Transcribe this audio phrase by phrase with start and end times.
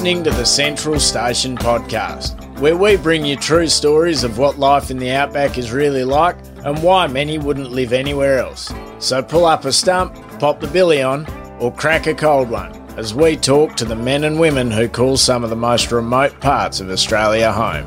[0.00, 4.90] Listening to the Central Station podcast, where we bring you true stories of what life
[4.90, 8.72] in the outback is really like and why many wouldn't live anywhere else.
[8.98, 11.26] So pull up a stump, pop the billy on,
[11.60, 15.18] or crack a cold one as we talk to the men and women who call
[15.18, 17.86] some of the most remote parts of Australia home.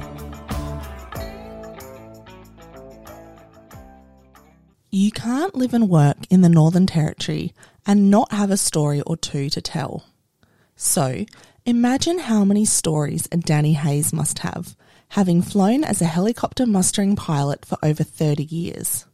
[4.92, 7.56] You can't live and work in the Northern Territory
[7.88, 10.06] and not have a story or two to tell.
[10.76, 11.26] So,
[11.66, 14.76] imagine how many stories a Danny Hayes must have,
[15.10, 19.06] having flown as a helicopter mustering pilot for over 30 years.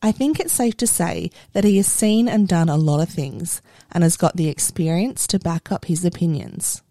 [0.00, 3.08] I think it's safe to say that he has seen and done a lot of
[3.08, 3.60] things
[3.90, 6.82] and has got the experience to back up his opinions.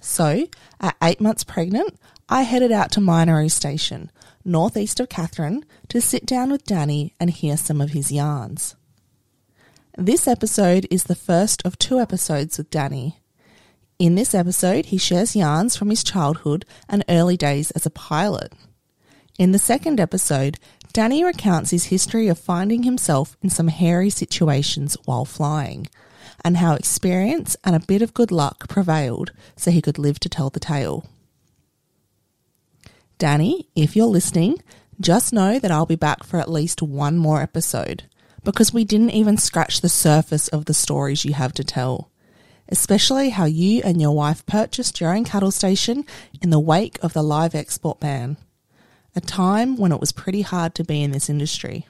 [0.00, 0.46] So,
[0.80, 4.12] at eight months pregnant, I headed out to Mainoru Station,
[4.44, 8.76] northeast of Katherine, to sit down with Danny and hear some of his yarns.
[9.98, 13.19] This episode is the first of two episodes with Danny.
[14.00, 18.54] In this episode, he shares yarns from his childhood and early days as a pilot.
[19.38, 20.58] In the second episode,
[20.94, 25.86] Danny recounts his history of finding himself in some hairy situations while flying,
[26.42, 30.30] and how experience and a bit of good luck prevailed so he could live to
[30.30, 31.04] tell the tale.
[33.18, 34.62] Danny, if you're listening,
[34.98, 38.04] just know that I'll be back for at least one more episode
[38.44, 42.09] because we didn't even scratch the surface of the stories you have to tell,
[42.70, 46.04] especially how you and your wife purchased your own cattle station
[46.40, 48.36] in the wake of the live export ban,
[49.16, 51.86] a time when it was pretty hard to be in this industry.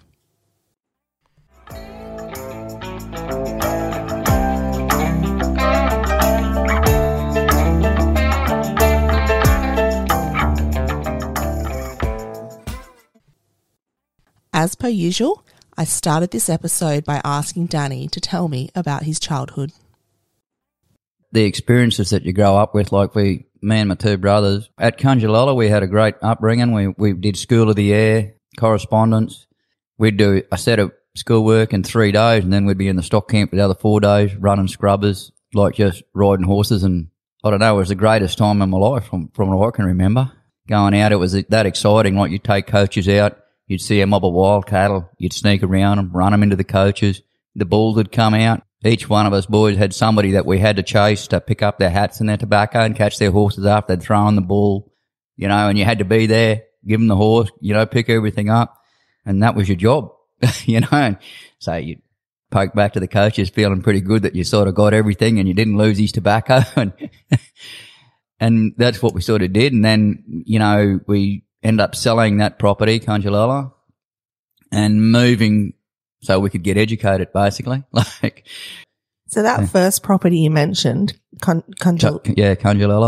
[14.52, 15.42] As per usual,
[15.78, 19.72] I started this episode by asking Danny to tell me about his childhood.
[21.32, 24.68] The experiences that you grow up with, like we, me and my two brothers.
[24.78, 26.72] At Cunjalala, we had a great upbringing.
[26.72, 29.46] We, we did school of the air, correspondence.
[29.98, 33.02] We'd do a set of schoolwork in three days and then we'd be in the
[33.02, 36.82] stock camp for the other four days, running scrubbers, like just riding horses.
[36.82, 37.08] And
[37.44, 39.76] I don't know, it was the greatest time in my life from, from what I
[39.76, 40.32] can remember.
[40.68, 42.16] Going out, it was that exciting.
[42.16, 45.96] Like you'd take coaches out, you'd see a mob of wild cattle, you'd sneak around
[45.96, 47.22] them, run them into the coaches.
[47.56, 48.62] The bulls would come out.
[48.84, 51.78] Each one of us boys had somebody that we had to chase to pick up
[51.78, 54.92] their hats and their tobacco and catch their horses after they'd thrown the bull,
[55.36, 58.08] you know, and you had to be there, give them the horse, you know, pick
[58.08, 58.78] everything up.
[59.26, 60.12] And that was your job,
[60.64, 60.88] you know.
[60.92, 61.18] And
[61.58, 61.98] so you
[62.50, 65.46] poke back to the coaches feeling pretty good that you sort of got everything and
[65.46, 66.62] you didn't lose his tobacco.
[66.76, 66.92] And,
[68.42, 69.74] and that's what we sort of did.
[69.74, 73.72] And then, you know, we end up selling that property, Conjalala,
[74.72, 75.74] and moving
[76.22, 77.82] so we could get educated basically.
[77.92, 78.46] Like,
[79.28, 82.54] So that first property you mentioned, Con- Conjal- yeah,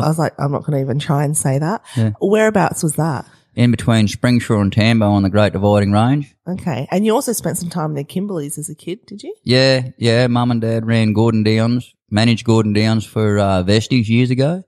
[0.04, 1.82] I was like, I'm not going to even try and say that.
[1.96, 2.12] Yeah.
[2.20, 3.26] Whereabouts was that?
[3.54, 6.32] In between Springsure and Tambo on the Great Dividing Range.
[6.48, 6.88] Okay.
[6.90, 9.34] And you also spent some time in the Kimberleys as a kid, did you?
[9.42, 10.26] Yeah, yeah.
[10.28, 14.62] Mum and dad ran Gordon Downs, managed Gordon Downs for uh, Vesteys years ago.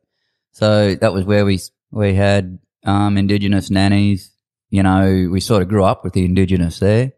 [0.53, 4.33] So that was where we we had um, Indigenous nannies.
[4.71, 7.13] You know, we sort of grew up with the Indigenous there.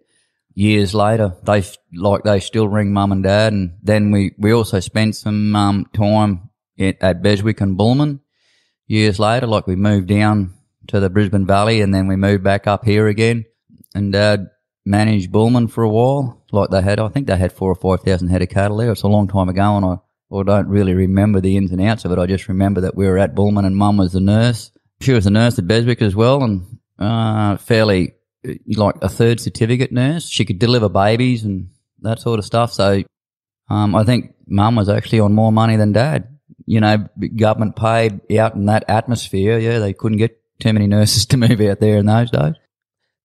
[0.59, 1.62] Years later, they
[1.93, 5.84] like they still ring mum and dad, and then we we also spent some um,
[5.93, 8.21] time at, at Beswick and Bulman.
[8.87, 10.55] Years later, like we moved down
[10.87, 13.44] to the Brisbane Valley, and then we moved back up here again.
[13.94, 14.47] And dad
[14.87, 16.43] managed Bulman for a while.
[16.50, 18.93] Like they had, I think they had four or five thousand head of cattle there.
[18.93, 19.99] It's a long time ago, and I,
[20.34, 22.19] I don't really remember the ins and outs of it.
[22.19, 24.71] I just remember that we were at Bulman, and Mum was the nurse.
[25.03, 28.15] She was a nurse at Beswick as well, and uh, fairly
[28.68, 30.28] like a third certificate nurse.
[30.28, 31.70] She could deliver babies and
[32.00, 32.72] that sort of stuff.
[32.72, 33.02] So
[33.69, 36.28] um, I think Mum was actually on more money than Dad.
[36.66, 39.58] You know, government paid out in that atmosphere.
[39.58, 42.54] Yeah, they couldn't get too many nurses to move out there in those days.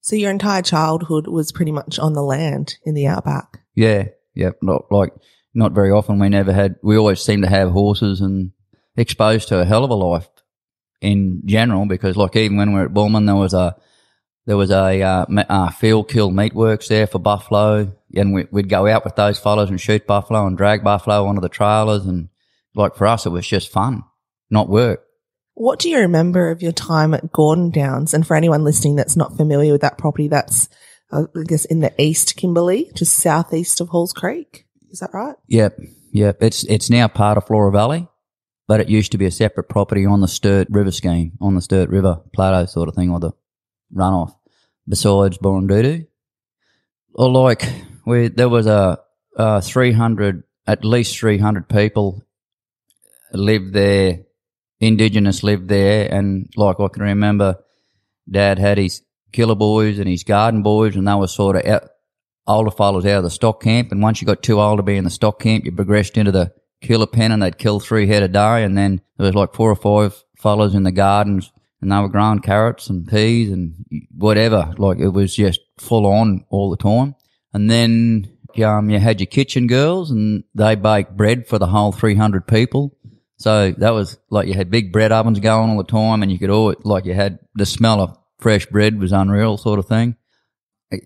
[0.01, 3.59] So your entire childhood was pretty much on the land in the outback.
[3.75, 4.51] Yeah, yeah.
[4.61, 5.13] Not like
[5.53, 6.19] not very often.
[6.19, 6.75] We never had.
[6.81, 8.51] We always seemed to have horses and
[8.97, 10.27] exposed to a hell of a life
[11.01, 11.85] in general.
[11.85, 13.75] Because like even when we were at Bulman, there was a
[14.45, 18.87] there was a uh, uh, field kill meatworks there for buffalo, and we, we'd go
[18.87, 22.05] out with those fellows and shoot buffalo and drag buffalo onto the trailers.
[22.05, 22.29] And
[22.73, 24.03] like for us, it was just fun,
[24.49, 25.03] not work.
[25.53, 28.13] What do you remember of your time at Gordon Downs?
[28.13, 30.69] And for anyone listening that's not familiar with that property, that's,
[31.11, 34.65] uh, I guess, in the East Kimberley, just southeast of Halls Creek.
[34.89, 35.35] Is that right?
[35.47, 35.79] Yep,
[36.11, 36.41] yep.
[36.41, 38.07] It's it's now part of Flora Valley,
[38.67, 41.61] but it used to be a separate property on the Sturt River scheme, on the
[41.61, 43.31] Sturt River plateau sort of thing, or the
[43.93, 44.35] runoff.
[44.87, 46.07] Besides Borondoodoo,
[47.13, 47.71] or like
[48.05, 48.99] we there was a,
[49.35, 52.23] a three hundred, at least three hundred people
[53.31, 54.21] lived there,
[54.79, 57.59] indigenous lived there, and like I can remember,
[58.29, 61.83] Dad had his killer boys and his garden boys, and they were sort of out,
[62.47, 63.91] older fellas out of the stock camp.
[63.91, 66.31] And once you got too old to be in the stock camp, you progressed into
[66.31, 66.51] the
[66.81, 68.63] killer pen, and they'd kill three head a day.
[68.63, 71.51] And then there was like four or five fellas in the gardens,
[71.81, 73.75] and they were growing carrots and peas and
[74.15, 74.73] whatever.
[74.77, 77.15] Like it was just full on all the time.
[77.53, 81.91] And then um, you had your kitchen girls, and they baked bread for the whole
[81.91, 82.97] three hundred people.
[83.37, 86.39] So that was like you had big bread ovens going all the time, and you
[86.39, 90.15] could always like you had the smell of fresh bread was unreal, sort of thing.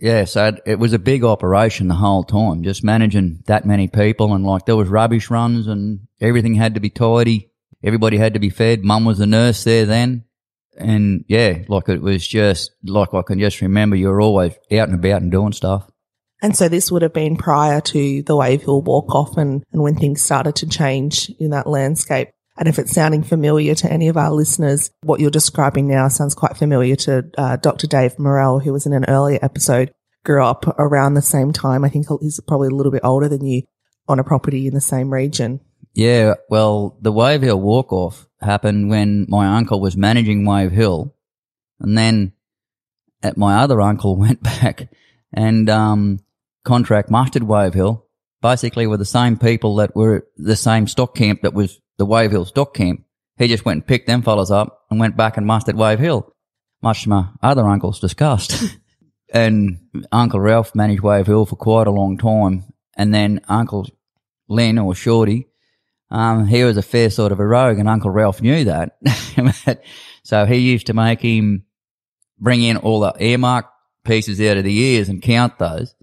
[0.02, 4.34] Yeah, so it was a big operation the whole time, just managing that many people,
[4.34, 7.52] and like there was rubbish runs, and everything had to be tidy.
[7.84, 8.84] Everybody had to be fed.
[8.84, 10.26] Mum was the nurse there then,
[10.78, 14.90] and yeah, like it was just like I can just remember you were always out
[14.90, 15.90] and about and doing stuff.
[16.42, 19.82] And so this would have been prior to the Wave Hill walk off and, and
[19.82, 22.30] when things started to change in that landscape.
[22.58, 26.36] And if it's sounding familiar to any of our listeners, what you're describing now sounds
[26.36, 27.88] quite familiar to uh, Dr.
[27.88, 29.94] Dave Morrell, who was in an earlier episode,
[30.24, 31.84] grew up around the same time.
[31.84, 33.64] I think he's probably a little bit older than you
[34.08, 35.60] on a property in the same region.
[35.94, 41.14] Yeah, well, the Wave Hill walk off happened when my uncle was managing Wave Hill.
[41.80, 42.34] And then
[43.22, 44.90] at my other uncle went back
[45.34, 46.20] and um,
[46.64, 48.06] contract mustered Wave Hill,
[48.42, 52.32] basically with the same people that were the same stock camp that was the Wave
[52.32, 53.04] Hill stock camp.
[53.38, 56.34] He just went and picked them fellas up and went back and mustered Wave Hill,
[56.82, 58.78] much to my other uncle's disgust.
[59.34, 59.80] and
[60.12, 62.64] Uncle Ralph managed Wave Hill for quite a long time.
[62.96, 63.88] And then Uncle
[64.48, 65.48] Len or Shorty,
[66.12, 68.98] um, he was a fair sort of a rogue and Uncle Ralph knew that.
[70.24, 71.66] so he used to make him
[72.40, 73.66] bring in all the earmark
[74.04, 75.96] pieces out of the ears and count those.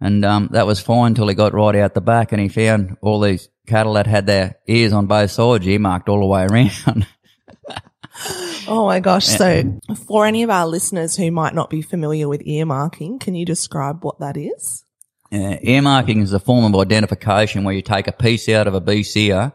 [0.00, 2.96] And um, that was fine till he got right out the back and he found
[3.00, 7.06] all these cattle that had their ears on both sides earmarked all the way around.
[8.68, 9.26] oh my gosh.
[9.26, 13.44] So, for any of our listeners who might not be familiar with earmarking, can you
[13.44, 14.84] describe what that is?
[15.32, 18.80] Uh, earmarking is a form of identification where you take a piece out of a
[18.80, 19.52] BCR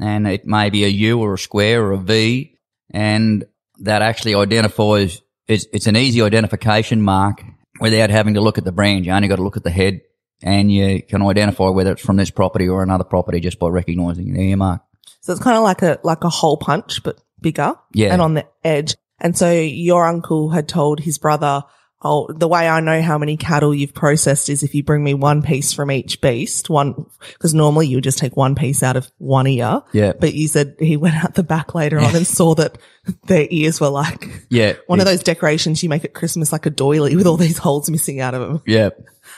[0.00, 2.56] and it may be a U or a square or a V
[2.90, 3.44] and
[3.80, 7.42] that actually identifies, it's, it's an easy identification mark
[7.80, 9.04] without having to look at the brand.
[9.04, 10.00] You only got to look at the head
[10.42, 14.32] and you can identify whether it's from this property or another property just by recognizing
[14.32, 14.82] the earmark.
[15.20, 17.74] So it's kind of like a, like a hole punch, but bigger.
[17.92, 18.12] Yeah.
[18.12, 18.96] And on the edge.
[19.18, 21.62] And so your uncle had told his brother,
[22.02, 25.12] Oh, the way I know how many cattle you've processed is if you bring me
[25.12, 26.94] one piece from each beast, one,
[27.34, 29.82] because normally you just take one piece out of one ear.
[29.92, 30.14] Yeah.
[30.18, 32.78] But you said he went out the back later on and saw that
[33.26, 34.74] their ears were like, Yeah.
[34.86, 37.90] one of those decorations you make at Christmas, like a doily with all these holes
[37.90, 38.62] missing out of them.
[38.66, 38.90] Yeah.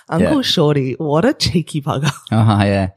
[0.09, 0.43] Uncle Yeah.
[0.43, 2.13] Shorty, what a cheeky bugger.
[2.31, 2.91] Oh yeah.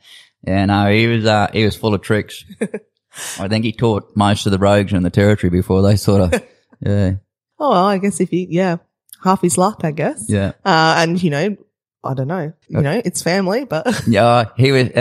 [0.45, 2.45] Yeah, no, he was, uh, he was full of tricks.
[3.39, 6.43] I think he taught most of the rogues in the territory before they sort of,
[6.81, 7.13] yeah,
[7.57, 8.77] Oh, well, I guess if he, yeah,
[9.25, 10.23] half his luck, I guess.
[10.29, 10.53] yeah.
[10.63, 11.57] Uh, and you know,
[12.03, 14.89] I don't know, you know, it's family, but Yeah, he was.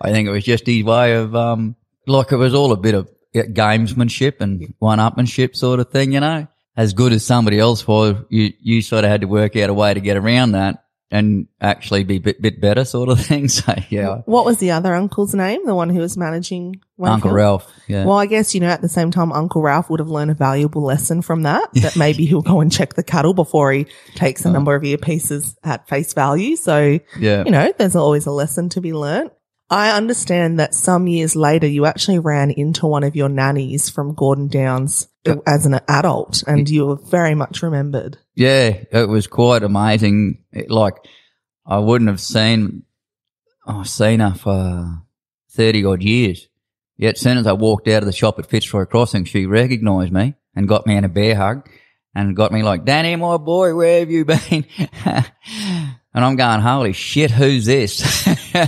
[0.00, 2.94] I think it was just his way of, um, like it was all a bit
[2.94, 6.46] of gamesmanship and one-upmanship sort of thing, you know.
[6.74, 9.74] As good as somebody else was, you you sort of had to work out a
[9.74, 10.81] way to get around that
[11.12, 13.46] and actually be a bit, bit better, sort of thing.
[13.48, 15.64] So yeah, what was the other uncle's name?
[15.66, 17.30] The one who was managing Uncle?
[17.30, 17.70] Ralph.
[17.86, 20.30] Yeah, Well, I guess, you know, at the same time, Uncle Ralph would have learned
[20.30, 23.86] a valuable lesson from that, that maybe he'll go and check the cattle before he
[24.14, 24.52] takes a Oh.
[24.52, 26.56] number of earpieces at face value.
[26.56, 29.32] So, yeah, you know, there's always a lesson to be learnt.
[29.72, 34.14] I understand that some years later, you actually ran into one of your nannies from
[34.14, 35.08] Gordon Downs
[35.46, 38.18] as an adult and you were very much remembered.
[38.34, 38.82] yeah.
[38.92, 40.44] It was quite amazing.
[40.52, 40.96] It, like
[41.64, 42.82] I wouldn't have seen,
[43.66, 45.02] oh, seen her for
[45.50, 46.48] thirty odd years.
[46.98, 50.12] Yet, as soon as I walked out of the shop at Fitzroy Crossing, she recognised
[50.12, 51.68] me and got me in a bear hug
[52.14, 54.66] and got me like, Danny, my boy, where have you been?
[56.14, 58.28] and I'm going, holy shit, who's this?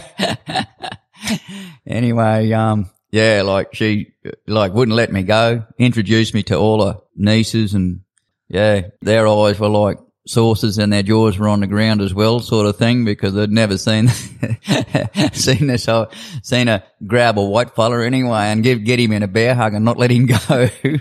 [1.86, 4.12] anyway, um, yeah, like she,
[4.46, 8.00] like wouldn't let me go, introduced me to all her nieces and
[8.48, 12.40] yeah, their eyes were like saucers and their jaws were on the ground as well,
[12.40, 14.08] sort of thing, because they'd never seen
[15.32, 15.84] seen this.
[15.84, 16.10] So
[16.42, 19.74] seen her grab a white fella anyway and give get him in a bear hug
[19.74, 20.68] and not let him go.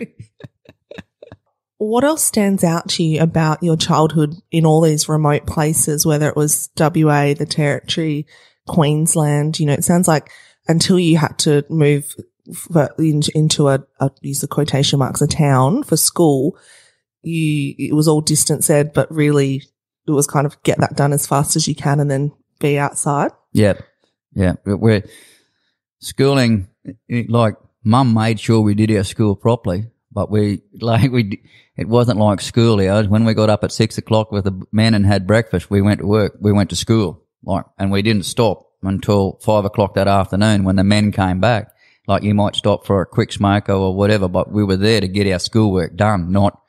[1.83, 6.29] What else stands out to you about your childhood in all these remote places, whether
[6.29, 8.25] it was WA, the territory,
[8.67, 9.59] Queensland?
[9.59, 10.31] You know, it sounds like
[10.69, 12.15] until you had to move
[12.95, 16.57] into a, a, use the quotation marks, a town for school,
[17.21, 19.63] you, it was all distance ed, but really
[20.07, 22.79] it was kind of get that done as fast as you can and then be
[22.79, 23.31] outside.
[23.51, 23.83] yep.
[24.35, 25.03] Yeah, we're
[25.99, 26.69] schooling.
[27.09, 31.41] Like mum made sure we did our school properly, but we like we.
[31.75, 33.07] It wasn't like school hours.
[33.07, 36.01] When we got up at six o'clock with the men and had breakfast, we went
[36.01, 36.35] to work.
[36.39, 40.75] We went to school, like, and we didn't stop until five o'clock that afternoon when
[40.75, 41.73] the men came back.
[42.07, 45.07] Like you might stop for a quick smoke or whatever, but we were there to
[45.07, 46.59] get our schoolwork done, not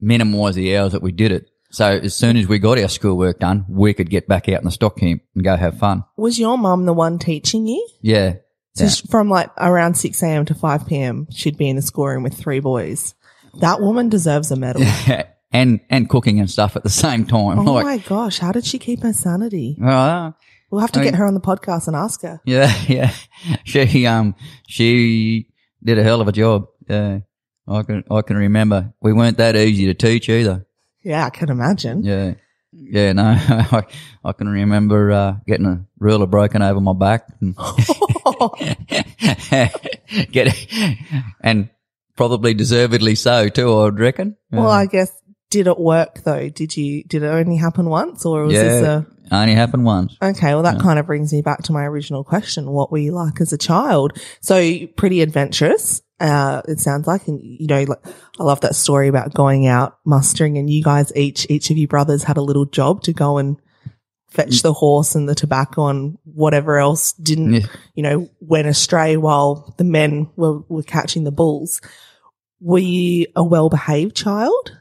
[0.00, 1.50] minimise the hours that we did it.
[1.70, 4.64] So as soon as we got our schoolwork done, we could get back out in
[4.64, 6.04] the stock camp and go have fun.
[6.16, 7.86] Was your mum the one teaching you?
[8.00, 8.36] Yeah.
[8.76, 8.90] So Yeah.
[9.10, 10.44] from like around 6 a.m.
[10.46, 13.14] to 5 p.m., she'd be in the schoolroom with three boys.
[13.60, 14.82] That woman deserves a medal.
[15.52, 17.58] and and cooking and stuff at the same time.
[17.60, 19.78] Oh like, my gosh, how did she keep her sanity?
[19.82, 20.32] uh,
[20.70, 22.40] We'll have to I get mean- her on the podcast and ask her.
[22.44, 23.12] yeah, yeah.
[23.64, 24.34] She um
[24.68, 25.48] she
[25.82, 26.66] did a hell of a job.
[26.88, 27.20] Yeah,
[27.68, 30.66] I can I can remember we weren't that easy to teach either.
[31.02, 32.02] Yeah, I can imagine.
[32.02, 32.34] Yeah,
[32.72, 33.12] yeah.
[33.12, 33.84] No, I,
[34.24, 37.26] I can remember uh, getting a ruler broken over my back.
[37.40, 37.56] And
[40.32, 40.54] get
[41.40, 41.70] and
[42.16, 43.72] probably deservedly so too.
[43.72, 44.36] I would reckon.
[44.50, 45.12] Well, I guess
[45.50, 46.48] did it work though?
[46.48, 50.16] Did you did it only happen once or was this a only happened once.
[50.22, 52.70] Okay, well that kind of brings me back to my original question.
[52.70, 54.18] What were you like as a child?
[54.40, 56.02] So pretty adventurous.
[56.18, 57.84] Uh, it sounds like, and you know,
[58.38, 61.86] I love that story about going out mustering and you guys each, each of you
[61.86, 63.60] brothers had a little job to go and
[64.28, 67.66] fetch the horse and the tobacco and whatever else didn't, Yeah.
[67.94, 71.80] you know, went astray while the men were, were catching the bulls.
[72.60, 74.76] Were you a well behaved child?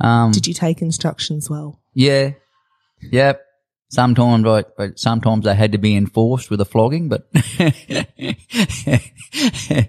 [0.00, 1.80] Um, Did you take instructions well?
[1.94, 2.32] Yeah.
[3.02, 3.44] Yep.
[3.90, 4.64] Sometimes I,
[4.96, 7.26] sometimes I had to be enforced with a flogging, but,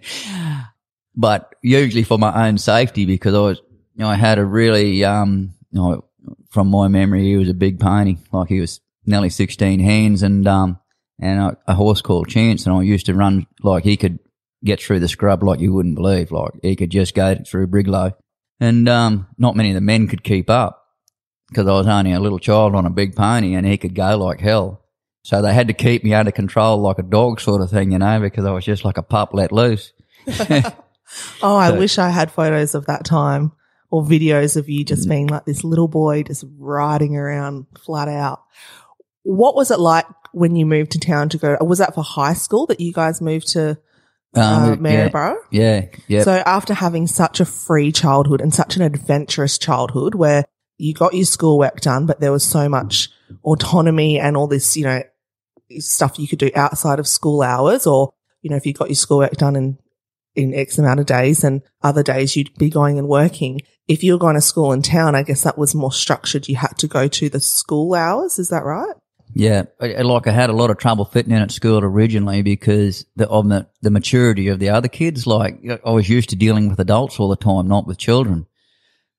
[1.16, 3.58] but usually for my own safety because I was,
[3.96, 6.06] you know, I had a really, um, you know,
[6.50, 8.18] from my memory, he was a big pony.
[8.32, 10.80] Like he was nearly 16 hands and, um,
[11.20, 12.66] and a, a horse called Chance.
[12.66, 14.20] And I used to run like he could
[14.64, 16.32] get through the scrub like you wouldn't believe.
[16.32, 18.14] Like he could just go through Brigalow.
[18.60, 20.84] And, um, not many of the men could keep up
[21.50, 24.18] because I was only a little child on a big pony and he could go
[24.18, 24.86] like hell.
[25.24, 28.00] So they had to keep me under control like a dog sort of thing, you
[28.00, 29.94] know, because I was just like a pup let loose.
[31.42, 33.52] Oh, I So- wish I had photos of that time
[33.92, 38.44] or videos of you just being like this little boy just riding around flat out.
[39.24, 41.58] What was it like when you moved to town to go?
[41.62, 43.78] Was that for high school that you guys moved to
[44.36, 45.38] uh, Um, Maryborough?
[45.52, 46.24] yeah, yeah.
[46.24, 50.46] So after having such a free childhood and such an adventurous childhood where
[50.78, 53.10] you got your schoolwork done, but there was so much
[53.44, 55.02] autonomy and all this, you know,
[55.80, 58.96] stuff you could do outside of school hours or, you know, if you got your
[58.96, 59.78] schoolwork done in,
[60.36, 63.62] in X amount of days and other days you'd be going and working.
[63.90, 66.48] If you were going to school in town, I guess that was more structured.
[66.48, 68.38] You had to go to the school hours.
[68.40, 68.94] Is that right?
[69.34, 73.06] Yeah, I- like I had a lot of trouble fitting in at school originally because
[73.16, 75.26] the, of the, the maturity of the other kids.
[75.28, 78.46] Like I was used to dealing with adults all the time, not with children.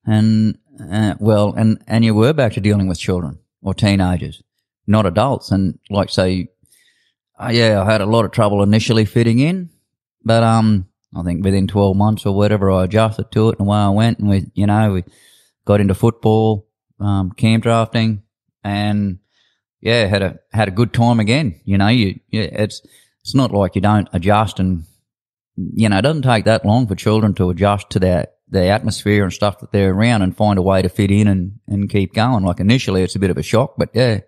[0.05, 0.57] And
[0.91, 4.41] uh, well, and and you were back to dealing with children or teenagers,
[4.87, 5.51] not adults.
[5.51, 6.47] And like say,
[7.39, 9.69] uh, yeah, I had a lot of trouble initially fitting in,
[10.23, 13.77] but um, I think within twelve months or whatever, I adjusted to it, and away
[13.77, 14.19] I went.
[14.19, 15.03] And we, you know, we
[15.65, 16.67] got into football,
[16.99, 18.23] um, camp drafting,
[18.63, 19.19] and
[19.81, 21.59] yeah, had a had a good time again.
[21.65, 22.81] You know, you yeah, it's
[23.21, 24.85] it's not like you don't adjust, and
[25.57, 29.23] you know, it doesn't take that long for children to adjust to that the atmosphere
[29.23, 32.13] and stuff that they're around and find a way to fit in and and keep
[32.13, 32.43] going.
[32.45, 34.21] Like initially, it's a bit of a shock, but yeah,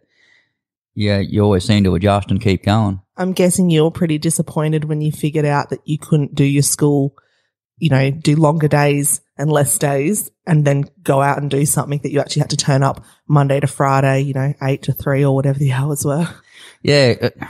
[0.95, 3.01] yeah, you always seem to adjust and keep going.
[3.17, 6.63] I'm guessing you were pretty disappointed when you figured out that you couldn't do your
[6.63, 7.15] school,
[7.77, 11.99] you know, do longer days and less days and then go out and do something
[12.03, 15.23] that you actually had to turn up Monday to Friday, you know, eight to three
[15.23, 16.27] or whatever the hours were.
[16.81, 17.15] Yeah.
[17.21, 17.45] uh,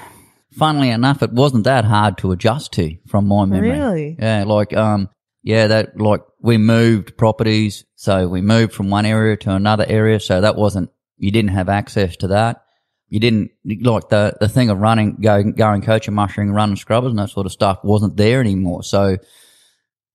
[0.54, 3.72] Funnily enough, it wasn't that hard to adjust to from my memory.
[3.72, 4.16] Really?
[4.20, 5.10] Yeah, like um,
[5.42, 10.20] yeah, that like we moved properties, so we moved from one area to another area,
[10.20, 12.64] so that wasn't you didn't have access to that.
[13.10, 17.20] You didn't like the the thing of running, going going coaching, mushering, running scrubbers, and
[17.20, 18.84] that sort of stuff wasn't there anymore.
[18.84, 19.18] So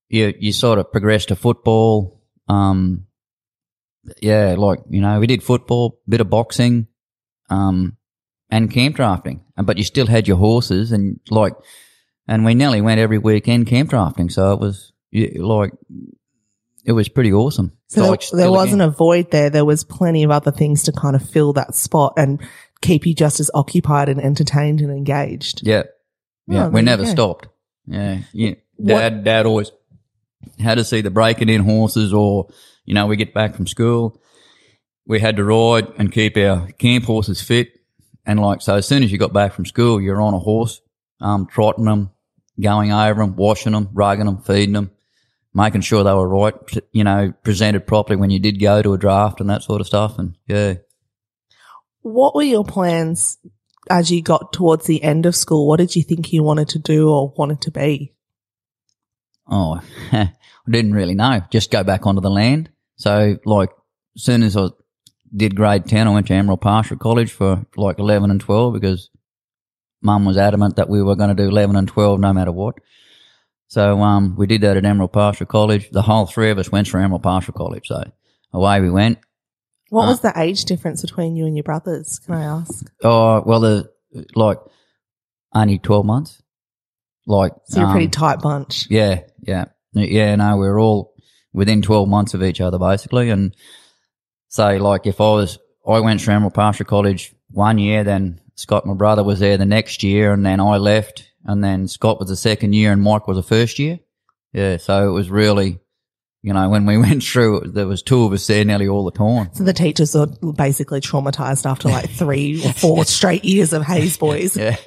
[0.09, 2.21] you you sort of progressed to football.
[2.47, 3.05] Um,
[4.21, 6.87] yeah, like you know, we did football, bit of boxing,
[7.49, 7.95] um,
[8.49, 11.53] and camp drafting, and but you still had your horses and like,
[12.27, 14.29] and we nearly went every weekend camp drafting.
[14.29, 15.71] So it was like,
[16.85, 17.73] it was pretty awesome.
[17.87, 18.89] So there, Like, there wasn't again.
[18.89, 19.49] a void there.
[19.49, 22.41] There was plenty of other things to kind of fill that spot and
[22.81, 25.65] keep you just as occupied and entertained and engaged.
[25.65, 25.83] yeah,
[26.47, 26.65] yeah.
[26.65, 27.09] Oh, we never go.
[27.09, 27.47] stopped.
[27.85, 28.53] Yeah, yeah.
[28.75, 29.71] What- Dad, dad always
[30.59, 32.49] had to see the breaking in horses, or
[32.85, 34.21] you know, we get back from school,
[35.05, 37.69] we had to ride and keep our camp horses fit.
[38.25, 40.81] and like, so as soon as you got back from school, you're on a horse,
[41.19, 42.11] um, trotting them,
[42.61, 44.91] going over them, washing them, rugging them, feeding them,
[45.53, 46.53] making sure they were right,
[46.91, 49.87] you know, presented properly when you did go to a draft and that sort of
[49.87, 50.19] stuff.
[50.19, 50.75] And yeah.
[52.13, 53.37] What were your plans
[53.89, 55.67] as you got towards the end of school?
[55.67, 58.13] What did you think you wanted to do or wanted to be?
[59.47, 60.31] Oh, I
[60.69, 61.41] didn't really know.
[61.51, 62.69] Just go back onto the land.
[62.95, 63.69] So like,
[64.15, 64.67] as soon as I
[65.35, 69.09] did grade 10, I went to Emerald Pastoral College for like 11 and 12 because
[70.01, 72.75] mum was adamant that we were going to do 11 and 12 no matter what.
[73.67, 75.91] So, um, we did that at Emerald Pastoral College.
[75.91, 77.87] The whole three of us went for Emerald Pastoral College.
[77.87, 78.03] So
[78.51, 79.19] away we went.
[79.89, 82.19] What Uh, was the age difference between you and your brothers?
[82.19, 82.91] Can I ask?
[83.03, 83.89] Oh, well, the,
[84.35, 84.59] like,
[85.53, 86.41] only 12 months.
[87.25, 88.87] Like, So you're a pretty um, tight bunch.
[88.89, 90.35] Yeah, yeah, yeah.
[90.35, 91.13] No, we're all
[91.53, 93.29] within twelve months of each other, basically.
[93.29, 93.55] And
[94.47, 98.85] say, like, if I was, I went to Emerald Pastoral College one year, then Scott,
[98.85, 102.29] my brother, was there the next year, and then I left, and then Scott was
[102.29, 103.99] the second year, and Mike was the first year.
[104.53, 105.79] Yeah, so it was really,
[106.41, 109.11] you know, when we went through, there was two of us there nearly all the
[109.11, 109.49] time.
[109.53, 114.17] So the teachers are basically traumatized after like three or four straight years of Hayes
[114.17, 114.55] boys.
[114.55, 114.77] Yeah.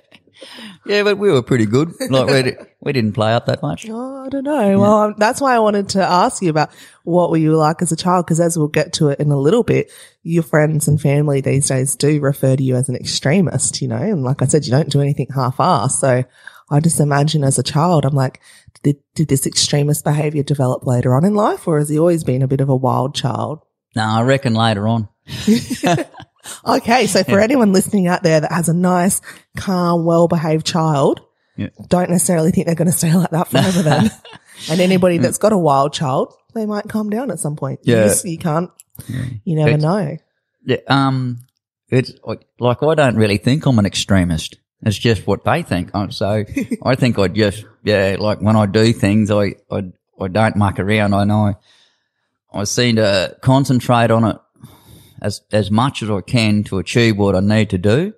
[0.84, 1.92] Yeah, but we were pretty good.
[2.10, 3.86] Like we, we didn't play up that much.
[3.88, 4.80] Oh, I don't know.
[4.80, 6.70] Well, um, that's why I wanted to ask you about
[7.04, 8.26] what were you like as a child?
[8.26, 9.92] Because as we'll get to it in a little bit,
[10.24, 13.96] your friends and family these days do refer to you as an extremist, you know.
[13.96, 15.92] And like I said, you don't do anything half-assed.
[15.92, 16.24] So
[16.70, 18.40] I just imagine as a child, I'm like,
[18.82, 22.42] did, did this extremist behavior develop later on in life, or has he always been
[22.42, 23.60] a bit of a wild child?
[23.94, 25.08] No, I reckon later on.
[26.66, 29.20] Okay, so for anyone listening out there that has a nice,
[29.56, 31.20] calm, well-behaved child,
[31.56, 31.68] Yeah.
[31.88, 33.82] don't necessarily think they're going to stay like that forever.
[33.82, 34.10] Then,
[34.68, 37.80] and anybody that's got a wild child, they might calm down at some point.
[37.84, 38.04] You, Yeah.
[38.08, 38.70] just- you can't.
[39.44, 40.16] You never It's- know.
[40.66, 41.38] Yeah, um,
[41.88, 44.58] it's like, like I don't really think I'm an extremist.
[44.84, 45.90] It's just what they think.
[46.10, 46.44] So
[46.82, 50.78] I think I just, yeah, like when I do things, I, I, I don't muck
[50.80, 51.14] around.
[51.14, 51.54] I know
[52.52, 54.36] I seem to concentrate on it
[55.20, 58.12] as, as much as I can to achieve what I need to do.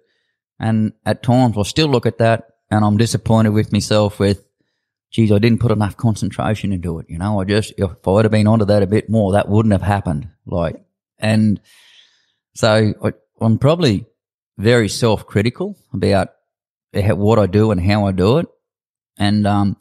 [0.59, 4.45] And at times I still look at that and I'm disappointed with myself with,
[5.11, 7.07] geez, I didn't put enough concentration into it.
[7.09, 9.49] You know, I just, if I would have been onto that a bit more, that
[9.49, 10.29] wouldn't have happened.
[10.47, 10.83] Like,
[11.19, 11.61] and
[12.55, 14.07] so I, I'm probably
[14.57, 16.35] very self-critical about how-
[17.17, 18.47] what I do and how I do it.
[19.19, 19.77] And, um,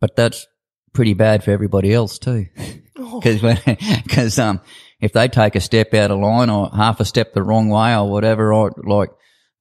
[0.00, 0.46] but that's
[0.92, 2.46] pretty bad for everybody else too.
[3.22, 3.56] Cause when,
[4.08, 4.60] cause, um,
[5.00, 7.96] if they take a step out of line or half a step the wrong way
[7.96, 9.10] or whatever, I like,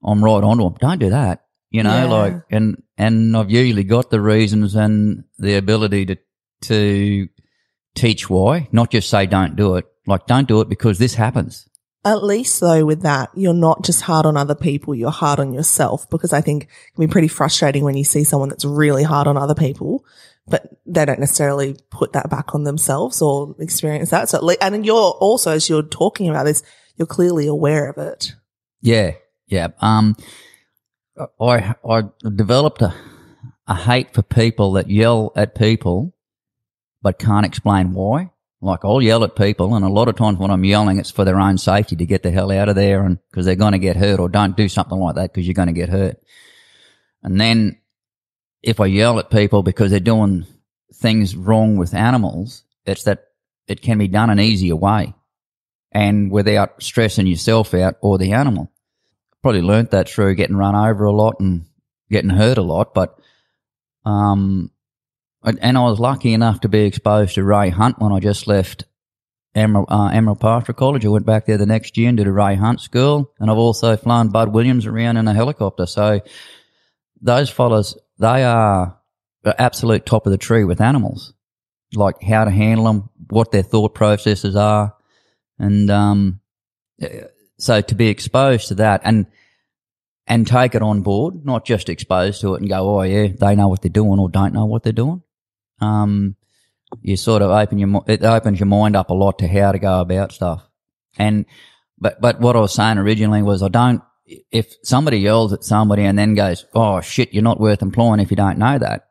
[0.04, 0.76] I'm right onto them.
[0.80, 1.46] Don't do that.
[1.72, 2.06] You know, Yeah.
[2.06, 6.18] like, and, and I've usually got the reasons and the ability to,
[6.64, 7.28] to
[7.96, 9.86] teach why, not just say don't do it.
[10.06, 11.68] Like, don't do it because this happens.
[12.06, 15.54] At least though, with that, you're not just hard on other people, you're hard on
[15.54, 19.04] yourself because I think it can be pretty frustrating when you see someone that's really
[19.04, 20.06] hard on other people,
[20.48, 24.30] but they don't necessarily put that back on themselves or experience that.
[24.30, 26.64] So, least, and you're also, as you're talking about this,
[26.96, 28.34] you're clearly aware of it.
[28.82, 29.12] Yeah,
[29.48, 29.70] yeah.
[29.82, 30.16] Um,
[31.40, 32.94] I I developed a
[33.70, 36.16] a hate for people that yell at people,
[37.04, 38.32] but can't explain why.
[38.62, 41.24] Like I'll yell at people, and a lot of times when I'm yelling, it's for
[41.24, 43.80] their own safety to get the hell out of there, and because they're going to
[43.80, 46.18] get hurt, or don't do something like that because you're going to get hurt.
[47.24, 47.80] And then
[48.62, 50.46] if I yell at people because they're doing
[50.94, 53.26] things wrong with animals, it's that
[53.68, 55.14] it can be done an easier way
[55.92, 58.72] and without stressing yourself out or the animal.
[59.42, 61.66] Probably learnt that through getting run over a lot and
[62.12, 63.18] getting hurt a lot, but
[64.06, 64.72] um,
[65.44, 68.86] and I was lucky enough to be exposed to Ray Hunt when I just left
[69.56, 71.06] Emerald, uh, Emerald College.
[71.06, 73.58] I went back there the next year and did a Ray Hunt school, and I've
[73.58, 75.86] also flown Bud Williams around in a helicopter.
[75.86, 76.22] So
[77.22, 79.00] those fellas, they are
[79.44, 81.34] the absolute top of the tree with animals,
[81.94, 84.96] like how to handle them, what their thought processes are,
[85.58, 86.42] and um,
[87.58, 89.28] so to be exposed to that and
[90.28, 93.56] and take it on board, not just exposed to it and go, oh yeah, they
[93.56, 95.24] know what they're doing or don't know what they're doing.
[95.82, 96.36] Um,
[97.02, 99.80] you sort of open your it opens your mind up a lot to how to
[99.80, 100.68] go about stuff.
[101.18, 101.46] And
[102.00, 104.02] but but what I was saying originally was I don't
[104.52, 108.30] if somebody yells at somebody and then goes, oh shit, you're not worth employing if
[108.32, 109.08] you don't know that.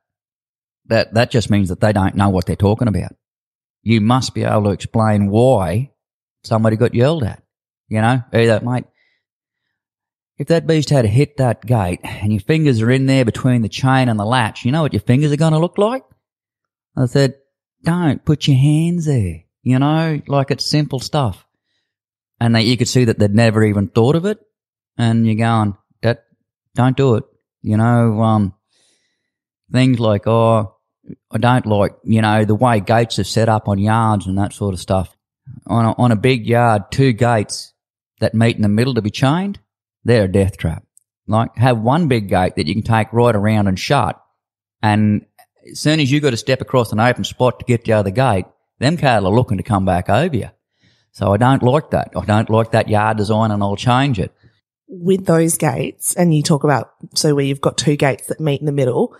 [0.87, 3.12] That that just means that they don't know what they're talking about.
[3.83, 5.92] You must be able to explain why
[6.44, 7.42] somebody got yelled at.
[7.88, 8.85] You know, either mate,
[10.37, 13.68] if that beast had hit that gate and your fingers are in there between the
[13.68, 16.04] chain and the latch, you know what your fingers are going to look like?
[16.98, 17.34] I said,
[17.84, 19.44] don't put your hands there.
[19.62, 21.46] You know, like it's simple stuff.
[22.40, 24.38] And they, you could see that they'd never even thought of it.
[24.96, 26.24] And you're going, that,
[26.74, 27.24] don't do it.
[27.62, 28.54] You know, um,
[29.70, 30.74] things like, oh,
[31.30, 34.52] I don't like, you know, the way gates are set up on yards and that
[34.52, 35.16] sort of stuff.
[35.66, 37.72] On a, on a big yard, two gates
[38.20, 39.61] that meet in the middle to be chained,
[40.04, 40.84] they're a death trap.
[41.26, 44.20] Like have one big gate that you can take right around and shut.
[44.82, 45.26] And
[45.72, 47.96] as soon as you got to step across an open spot to get to the
[47.96, 48.46] other gate,
[48.78, 50.50] them cattle are looking to come back over you.
[51.12, 52.12] So I don't like that.
[52.16, 54.33] I don't like that yard design and I'll change it.
[54.87, 58.61] With those gates, and you talk about, so where you've got two gates that meet
[58.61, 59.16] in the middle,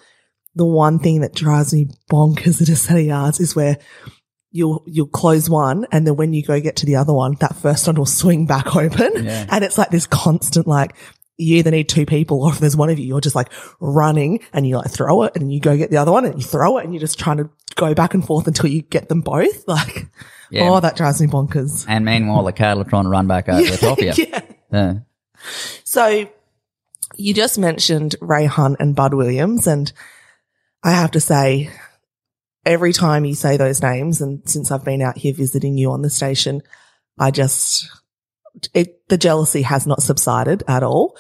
[0.55, 3.79] the one thing that drives me bonkers at a set of yards is where
[4.51, 7.55] you'll you'll close one and then when you go get to the other one, that
[7.57, 9.25] first one will swing back open.
[9.25, 9.47] Yeah.
[9.51, 10.95] And it's like this constant like
[11.39, 14.41] you either need two people or if there's one of you, you're just like running
[14.53, 16.79] and you like throw it and you go get the other one and you throw
[16.79, 19.65] it and you're just trying to go back and forth until you get them both.
[19.69, 20.09] Like,
[20.51, 20.69] Yeah.
[20.71, 21.85] oh, that drives me bonkers.
[21.89, 24.13] And meanwhile, the cattle are trying to run back over the top of you.
[24.31, 24.41] yeah.
[24.73, 24.95] Yeah.
[25.85, 26.29] So
[27.17, 29.93] you just mentioned Ray Hunt and Bud Williams, and
[30.83, 31.71] I have to say,
[32.67, 36.03] every time you say those names, and since I've been out here visiting you on
[36.03, 36.63] the station,
[37.19, 37.89] I just,
[38.75, 41.17] it, the jealousy has not subsided at all.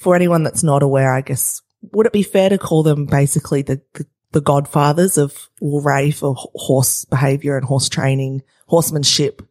[0.00, 3.62] For anyone that's not aware, I guess, would it be fair to call them basically
[3.62, 9.42] the, the, the godfathers of Ray for horse behavior and horse training, horsemanship,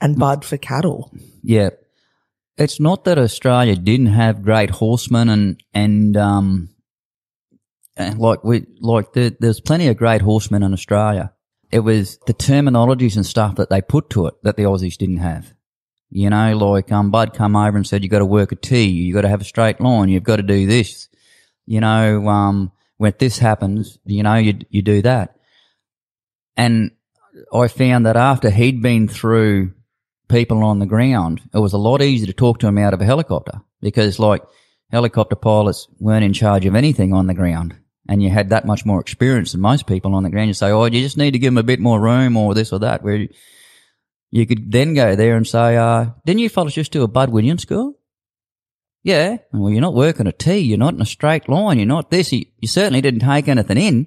[0.00, 1.12] and Bud for cattle?
[1.42, 1.70] Yeah.
[2.56, 6.70] It's not that Australia didn't have great horsemen and, and, um,
[7.96, 11.32] and like we, like there, there's plenty of great horsemen in Australia.
[11.70, 15.18] It was the terminologies and stuff that they put to it that the Aussies didn't
[15.18, 15.52] have.
[16.16, 18.86] You know, like, um, Bud come over and said, you got to work a T,
[18.86, 21.08] you got to have a straight line, you've got to do this.
[21.66, 25.36] You know, um, when this happens, you know, you, you do that.
[26.56, 26.92] And
[27.52, 29.74] I found that after he'd been through
[30.26, 33.02] people on the ground, it was a lot easier to talk to him out of
[33.02, 34.42] a helicopter because like
[34.90, 37.76] helicopter pilots weren't in charge of anything on the ground
[38.08, 40.48] and you had that much more experience than most people on the ground.
[40.48, 42.72] You say, oh, you just need to give them a bit more room or this
[42.72, 43.28] or that where
[44.30, 47.30] you could then go there and say, uh, didn't you fellas just do a Bud
[47.30, 47.98] Williams school?
[49.02, 49.38] Yeah.
[49.52, 50.58] Well, you're not working a T.
[50.58, 51.78] You're not in a straight line.
[51.78, 52.32] You're not this.
[52.32, 54.06] You, you certainly didn't take anything in.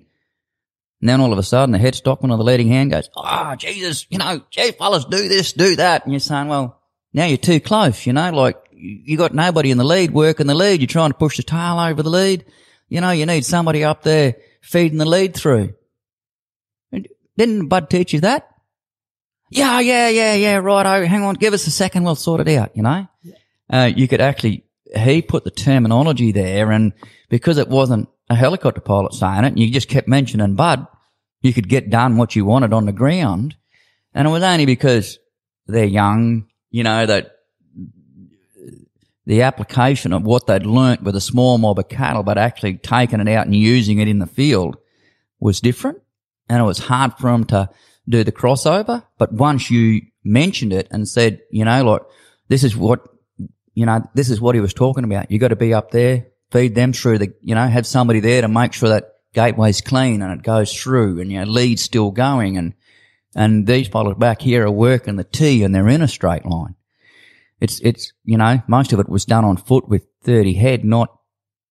[1.02, 3.56] And then all of a sudden, the head stockman or the leading hand goes, "Oh,
[3.56, 6.82] Jesus, you know, gee, fellas, do this, do that," and you're saying, "Well,
[7.14, 10.56] now you're too close." You know, like you got nobody in the lead working the
[10.56, 10.82] lead.
[10.82, 12.44] You're trying to push the tail over the lead.
[12.90, 15.76] You know, you need somebody up there feeding the lead through.
[17.38, 18.50] Didn't Bud teach you that?
[19.50, 20.56] Yeah, yeah, yeah, yeah.
[20.58, 20.86] Right.
[20.86, 21.36] Oh, hang on.
[21.36, 22.04] Give us a second.
[22.04, 22.76] We'll sort it out.
[22.76, 23.08] You know,
[23.70, 26.94] uh, you could actually, he put the terminology there and
[27.30, 30.86] because it wasn't a helicopter pilot saying it and you just kept mentioning Bud,
[31.42, 33.56] you could get done what you wanted on the ground.
[34.14, 35.20] And it was only because
[35.68, 37.36] they're young, you know, that
[39.26, 43.20] the application of what they'd learnt with a small mob of cattle, but actually taking
[43.20, 44.78] it out and using it in the field
[45.40, 46.00] was different.
[46.50, 47.70] And it was hard for them to
[48.10, 49.04] do the crossover.
[49.18, 52.02] But once you mentioned it and said, you know, like,
[52.48, 53.08] this is what,
[53.74, 55.32] you know, this is what he was talking about.
[55.32, 58.42] You got to be up there, feed them through the, you know, have somebody there
[58.42, 62.58] to make sure that gateway's clean and it goes through and your lead's still going
[62.58, 62.74] and,
[63.36, 66.76] and these fellas back here are working the T and they're in a straight line.
[67.62, 71.16] It's, it's, you know, most of it was done on foot with 30 head, not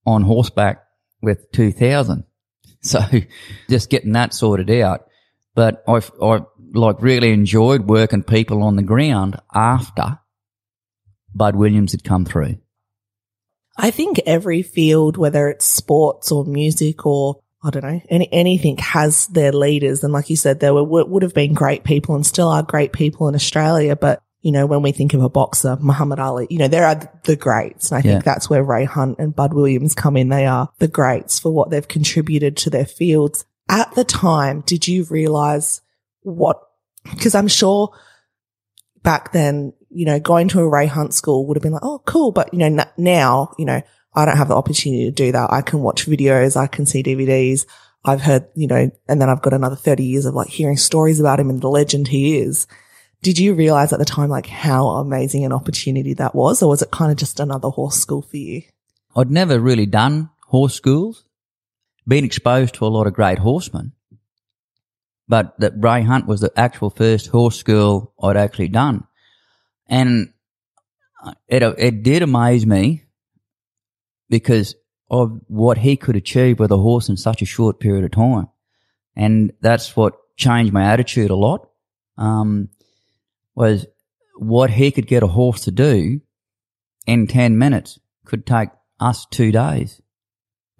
[0.06, 0.84] on horseback
[1.20, 2.24] with 2000.
[2.80, 3.00] So
[3.68, 5.07] just getting that sorted out.
[5.58, 6.42] But I, I
[6.72, 10.20] like really enjoyed working people on the ground after
[11.34, 12.58] Bud Williams had come through.
[13.76, 18.76] I think every field, whether it's sports or music or I don't know, any, anything
[18.76, 20.04] has their leaders.
[20.04, 22.92] And like you said, there were, would have been great people and still are great
[22.92, 23.96] people in Australia.
[23.96, 27.00] But, you know, when we think of a boxer, Muhammad Ali, you know, there are
[27.24, 27.90] the greats.
[27.90, 28.12] And I Yeah.
[28.12, 30.28] think that's where Ray Hunt and Bud Williams come in.
[30.28, 33.44] They are the greats for what they've contributed to their fields.
[33.68, 35.80] At the time, did you realize
[36.22, 36.60] what,
[37.04, 37.94] because I'm sure
[39.02, 42.02] back then, you know, going to a Ray Hunt school would have been like, oh,
[42.04, 42.32] cool.
[42.32, 43.80] But, you know, n- now, you know,
[44.14, 45.52] I don't have the opportunity to do that.
[45.52, 46.56] I can watch videos.
[46.56, 47.66] I can see DVDs.
[48.04, 51.20] I've heard, you know, and then I've got another 30 years of like hearing stories
[51.20, 52.66] about him and the legend he is.
[53.22, 56.62] Did you realize at the time, like how amazing an opportunity that was?
[56.62, 58.62] Or was it kind of just another horse school for you?
[59.16, 61.24] I'd never really done horse schools,
[62.08, 63.92] been exposed to a lot of great horsemen,
[65.28, 69.04] but that Ray Hunt was the actual first horse school I'd actually done.
[69.86, 70.32] And
[71.46, 73.04] it, it did amaze me
[74.30, 74.74] because
[75.10, 78.48] of what he could achieve with a horse in such a short period of time.
[79.16, 81.68] And that's what changed my attitude a lot.
[82.16, 82.70] Um,
[83.54, 83.86] was
[84.36, 86.20] what he could get a horse to do
[87.06, 88.68] in 10 minutes could take
[89.00, 90.00] us two days.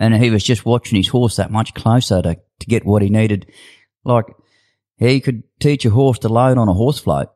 [0.01, 3.09] And he was just watching his horse that much closer to, to get what he
[3.09, 3.51] needed.
[4.05, 4.27] Like,
[4.97, 7.29] he could teach a horse to load on a horse float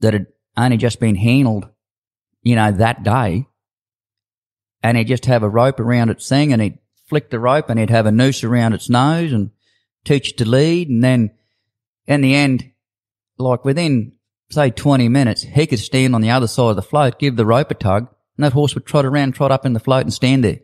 [0.00, 1.68] that had only just been handled,
[2.42, 3.46] you know, that day.
[4.82, 7.78] And he'd just have a rope around its thing and he'd flick the rope and
[7.78, 9.50] he'd have a noose around its nose and
[10.04, 10.88] teach it to lead.
[10.88, 11.32] And then
[12.06, 12.70] in the end,
[13.36, 14.12] like within,
[14.50, 17.44] say, 20 minutes, he could stand on the other side of the float, give the
[17.44, 20.14] rope a tug, and that horse would trot around, trot up in the float and
[20.14, 20.60] stand there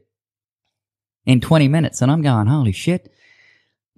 [1.26, 2.00] in 20 minutes.
[2.00, 3.12] And I'm going, holy shit.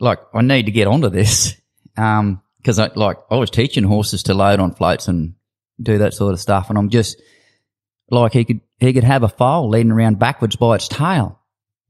[0.00, 1.54] Like, I need to get onto this.
[1.96, 5.34] Um, cause I, like, I was teaching horses to load on floats and
[5.82, 6.68] do that sort of stuff.
[6.68, 7.20] And I'm just,
[8.08, 11.40] like, he could, he could have a foal leading around backwards by its tail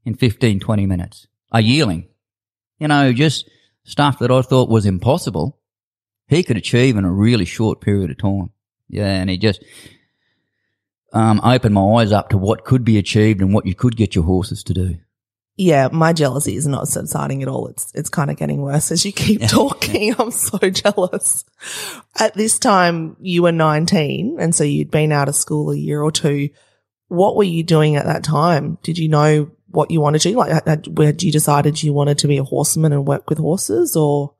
[0.03, 1.27] in 15, 20 minutes.
[1.51, 2.07] A yearling.
[2.79, 3.47] You know, just
[3.83, 5.59] stuff that I thought was impossible.
[6.27, 8.49] He could achieve in a really short period of time.
[8.87, 9.11] Yeah.
[9.11, 9.63] And he just,
[11.13, 14.15] um, opened my eyes up to what could be achieved and what you could get
[14.15, 14.97] your horses to do.
[15.61, 17.67] Yeah, my jealousy is not subsiding at all.
[17.67, 20.15] It's it's kind of getting worse as you keep talking.
[20.19, 21.43] I'm so jealous.
[22.17, 26.01] At this time, you were 19, and so you'd been out of school a year
[26.01, 26.49] or two.
[27.09, 28.77] What were you doing at that time?
[28.83, 30.37] Did you know what you wanted to do?
[30.37, 34.35] Like, had- you decided you wanted to be a horseman and work with horses, or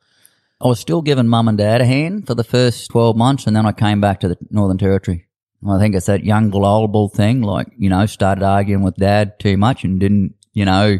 [0.61, 3.53] I was still giving mum and dad a hand for the first 12 months and
[3.57, 5.27] then I came back to the Northern Territory.
[5.67, 9.57] I think it's that young gullible thing, like, you know, started arguing with dad too
[9.57, 10.99] much and didn't, you know,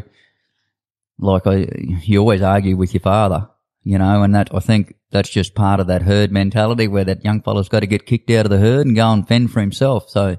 [1.20, 1.66] like I,
[2.02, 3.48] you always argue with your father,
[3.82, 7.24] you know, and that, I think that's just part of that herd mentality where that
[7.24, 9.60] young fella's got to get kicked out of the herd and go and fend for
[9.60, 10.08] himself.
[10.08, 10.38] So,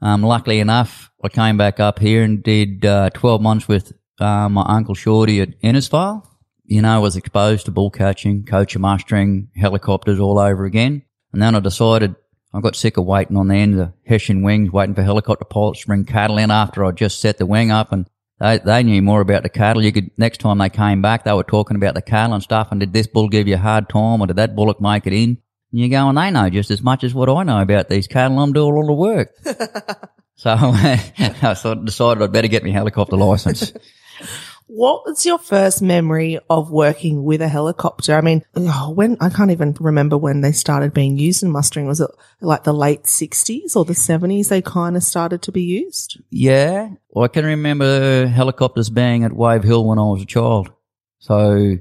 [0.00, 4.48] um, luckily enough, I came back up here and did, uh, 12 months with, uh,
[4.48, 6.24] my uncle Shorty at Innisfail.
[6.64, 11.02] You know, was exposed to bull catching, coach mustering, helicopters all over again.
[11.32, 12.14] And then I decided
[12.52, 15.80] I got sick of waiting on the end of Hessian wings, waiting for helicopter pilots
[15.80, 18.08] to bring cattle in after I just set the wing up and
[18.40, 19.84] they, they knew more about the cattle.
[19.84, 22.68] You could, next time they came back, they were talking about the cattle and stuff.
[22.70, 25.12] And did this bull give you a hard time or did that bullock make it
[25.12, 25.38] in?
[25.72, 28.06] And you go, and they know just as much as what I know about these
[28.06, 28.38] cattle.
[28.40, 29.30] I'm doing all the work.
[30.36, 33.72] so I decided I'd better get my helicopter license.
[34.72, 38.16] what was your first memory of working with a helicopter?
[38.16, 41.86] I mean, oh, when I can't even remember when they started being used in mustering.
[41.86, 45.62] Was it like the late 60s or the 70s they kind of started to be
[45.62, 46.20] used?
[46.30, 50.70] Yeah, well, I can remember helicopters being at Wave Hill when I was a child.
[51.18, 51.78] So,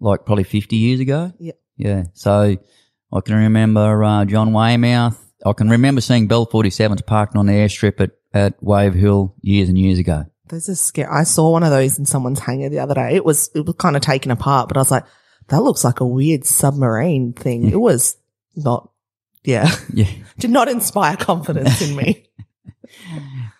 [0.00, 1.32] like probably 50 years ago.
[1.38, 1.52] Yeah.
[1.76, 2.04] Yeah.
[2.14, 2.56] So,
[3.12, 5.32] I can remember uh, John Weymouth.
[5.44, 9.68] I can remember seeing Bell 47s parked on the airstrip at, at Wave Hill years
[9.68, 10.26] and years ago.
[10.48, 11.08] Those are scary.
[11.10, 13.14] I saw one of those in someone's hangar the other day.
[13.14, 15.04] It was, it was kind of taken apart, but I was like,
[15.48, 17.68] that looks like a weird submarine thing.
[17.70, 18.16] It was
[18.54, 18.90] not,
[19.44, 20.08] yeah, Yeah.
[20.38, 22.28] did not inspire confidence in me.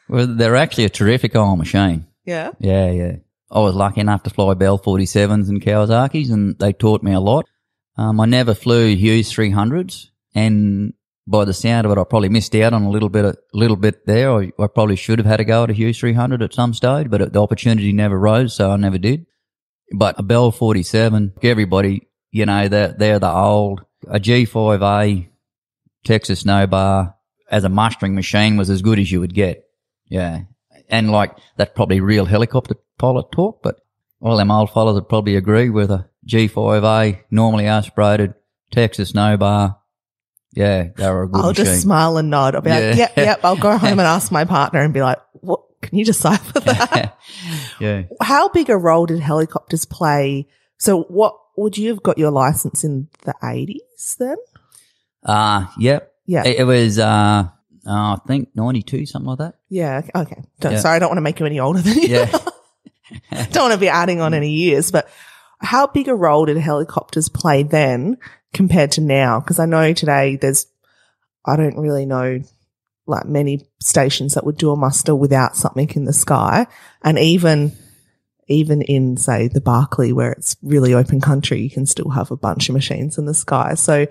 [0.08, 2.06] Well, they're actually a terrific old machine.
[2.24, 2.52] Yeah.
[2.60, 3.16] Yeah, yeah.
[3.50, 7.20] I was lucky enough to fly Bell 47s and Kawasaki's and they taught me a
[7.20, 7.46] lot.
[7.96, 10.94] Um, I never flew Hughes 300s and
[11.26, 13.76] by the sound of it, I probably missed out on a little bit, a little
[13.76, 14.32] bit there.
[14.32, 17.10] I, I probably should have had a go at a Hughes 300 at some stage,
[17.10, 19.26] but the opportunity never rose, so I never did.
[19.92, 25.28] But a Bell 47, everybody, you know, they're, they're the old, a G5A
[26.04, 27.16] Texas no bar
[27.50, 29.64] as a mustering machine was as good as you would get.
[30.08, 30.42] Yeah.
[30.88, 33.80] And like, that's probably real helicopter pilot talk, but
[34.20, 38.34] all them old fellas would probably agree with a G5A, normally aspirated,
[38.70, 39.78] Texas no bar.
[40.56, 41.64] Yeah, they were a good I'll machine.
[41.66, 42.54] just smile and nod.
[42.54, 43.40] I'll be like, yep, yep.
[43.44, 47.18] I'll go home and ask my partner and be like, what, can you decipher that?
[47.80, 48.04] yeah.
[48.22, 50.48] How big a role did helicopters play?
[50.78, 54.36] So what would you have got your license in the 80s then?
[55.22, 56.14] Uh, yep.
[56.24, 56.44] Yeah.
[56.46, 57.48] It, it was, uh,
[57.86, 59.56] uh, I think 92, something like that.
[59.68, 59.98] Yeah.
[59.98, 60.10] Okay.
[60.14, 60.42] okay.
[60.60, 60.78] Don't, Yeah.
[60.78, 62.08] Sorry, I don't want to make you any older than you.
[62.08, 62.30] Yeah.
[63.50, 65.06] don't want to be adding on any years, but
[65.60, 68.16] how big a role did helicopters play then
[68.56, 69.38] compared to now?
[69.40, 70.66] Because I know today there's,
[71.44, 72.40] I don't really know
[73.06, 76.66] like many stations that would do a muster without something in the sky.
[77.02, 77.72] And even,
[78.48, 82.36] even in say the Barkly where it's really open country, you can still have a
[82.36, 83.74] bunch of machines in the sky.
[83.74, 84.06] So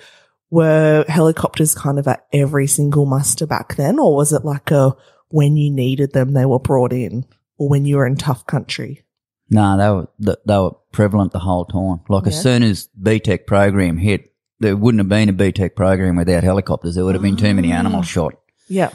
[0.49, 3.99] were helicopters kind of at every single muster back then?
[3.99, 4.95] Or was it like a,
[5.29, 7.25] when you needed them, they were brought in
[7.57, 9.03] or when you were in tough country?
[9.49, 11.99] No, they were, they were prevalent the whole time.
[12.07, 12.29] Like Yeah.
[12.29, 16.95] as soon as BTEC program hit, there wouldn't have been a BTEC program without helicopters.
[16.95, 17.73] There would have been too many mm.
[17.73, 18.33] animals shot.
[18.67, 18.91] Yeah.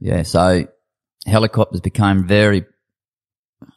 [0.00, 0.66] Yeah, so
[1.26, 2.64] helicopters became very.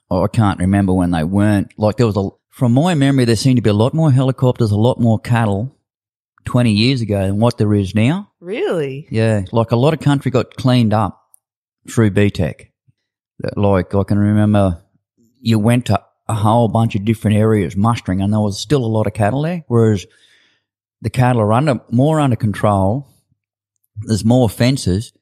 [0.09, 1.77] Oh, I can't remember when they weren't.
[1.77, 2.29] Like there was a.
[2.49, 5.75] From my memory, there seemed to be a lot more helicopters, a lot more cattle,
[6.43, 8.29] twenty years ago than what there is now.
[8.39, 9.07] Really?
[9.09, 11.21] Yeah, like a lot of country got cleaned up
[11.89, 12.67] through BTEC.
[13.55, 14.83] Like I can remember,
[15.39, 18.87] you went to a whole bunch of different areas mustering, and there was still a
[18.87, 19.63] lot of cattle there.
[19.67, 20.05] Whereas
[21.01, 23.07] the cattle are under more under control.
[24.01, 25.13] There's more fences,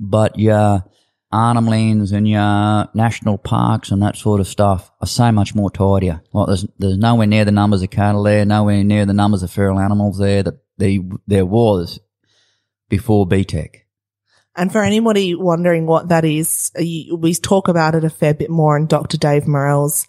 [0.00, 0.84] but your
[1.32, 5.70] Arnhem Lands and your national parks and that sort of stuff are so much more
[5.70, 6.22] tidier.
[6.32, 9.50] Like there's there's nowhere near the numbers of cattle there, nowhere near the numbers of
[9.50, 11.98] feral animals there that the there was
[12.88, 13.80] before BTEC.
[14.56, 18.76] And for anybody wondering what that is, we talk about it a fair bit more
[18.76, 19.16] in Dr.
[19.16, 20.06] Dave Morell's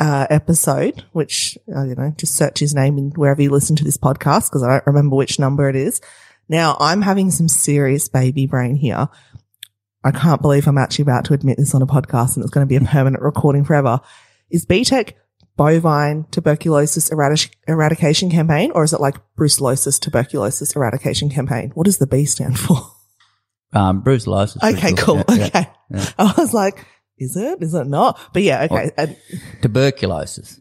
[0.00, 3.84] uh, episode, which, uh, you know, just search his name in wherever you listen to
[3.84, 6.00] this podcast because I don't remember which number it is.
[6.48, 9.08] Now, I'm having some serious baby brain here.
[10.02, 12.66] I can't believe I'm actually about to admit this on a podcast and it's going
[12.66, 14.00] to be a permanent recording forever.
[14.50, 15.12] Is BTEC
[15.56, 21.70] bovine tuberculosis eradic- eradication campaign or is it like brucellosis tuberculosis eradication campaign?
[21.74, 22.76] What does the B stand for?
[23.72, 24.62] Um, brucellosis.
[24.62, 25.24] Okay, cool.
[25.30, 25.46] yeah, yeah.
[25.46, 25.70] okay.
[25.90, 26.10] yeah.
[26.18, 26.86] I was like,
[27.18, 27.62] is it?
[27.62, 28.18] Is it not?
[28.32, 28.90] But yeah, okay.
[28.96, 29.16] And
[29.62, 30.60] Tuberculosis.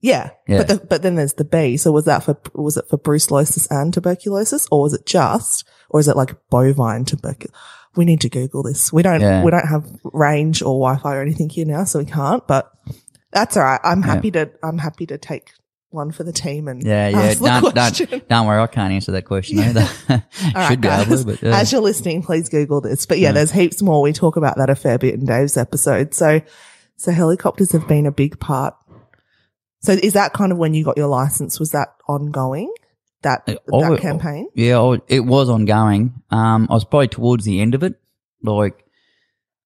[0.00, 0.30] yeah.
[0.48, 0.58] Yeah.
[0.58, 1.76] But the, but then there's the B.
[1.76, 6.00] So was that for, was it for brucellosis and tuberculosis or was it just, or
[6.00, 7.56] is it like bovine tuberculosis?
[7.94, 8.90] We need to Google this.
[8.92, 9.44] We don't, Yeah.
[9.44, 12.72] we don't have range or Wi-Fi or anything here now, so we can't, but
[13.32, 13.80] that's all right.
[13.84, 15.50] I'm happy to, I'm happy to take
[15.92, 17.20] one for the team and Yeah, yeah.
[17.22, 18.08] ask the Don't, question.
[18.10, 19.86] don't, don't worry, I can't answer that question either.
[20.08, 20.22] All
[20.54, 21.24] right, Should be able guys.
[21.24, 21.58] but yeah.
[21.58, 23.06] As you're listening, please Google this.
[23.06, 23.32] But yeah, Yeah.
[23.32, 24.02] there's heaps more.
[24.02, 26.14] We talk about that a fair bit in Dave's episode.
[26.14, 26.40] So,
[26.96, 28.74] so helicopters have been a big part.
[29.80, 31.58] So is that kind of when you got your license?
[31.58, 32.72] Was that ongoing?
[33.22, 34.48] That, that oh, campaign?
[34.54, 36.22] Yeah, it was ongoing.
[36.30, 37.94] Um, I was probably towards the end of it,
[38.42, 38.84] like,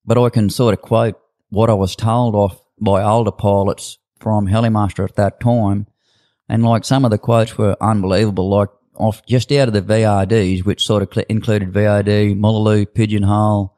[0.04, 4.46] but I can sort of quote what I was told off by older pilots from
[4.46, 5.86] Helimuster at that time,
[6.48, 8.48] and like some of the quotes were unbelievable.
[8.48, 13.76] Like off just out of the VRDs, which sort of cl- included VRD, Moolooloo, Pigeonhole,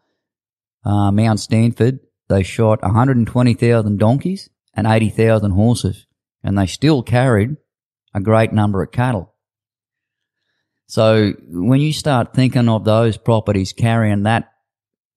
[0.85, 2.01] uh, Mount Sanford.
[2.29, 6.07] They shot 120,000 donkeys and 80,000 horses,
[6.43, 7.57] and they still carried
[8.15, 9.35] a great number of cattle.
[10.87, 14.53] So when you start thinking of those properties carrying that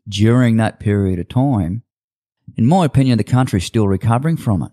[0.07, 1.83] during that period of time,
[2.57, 4.71] in my opinion, the country's still recovering from it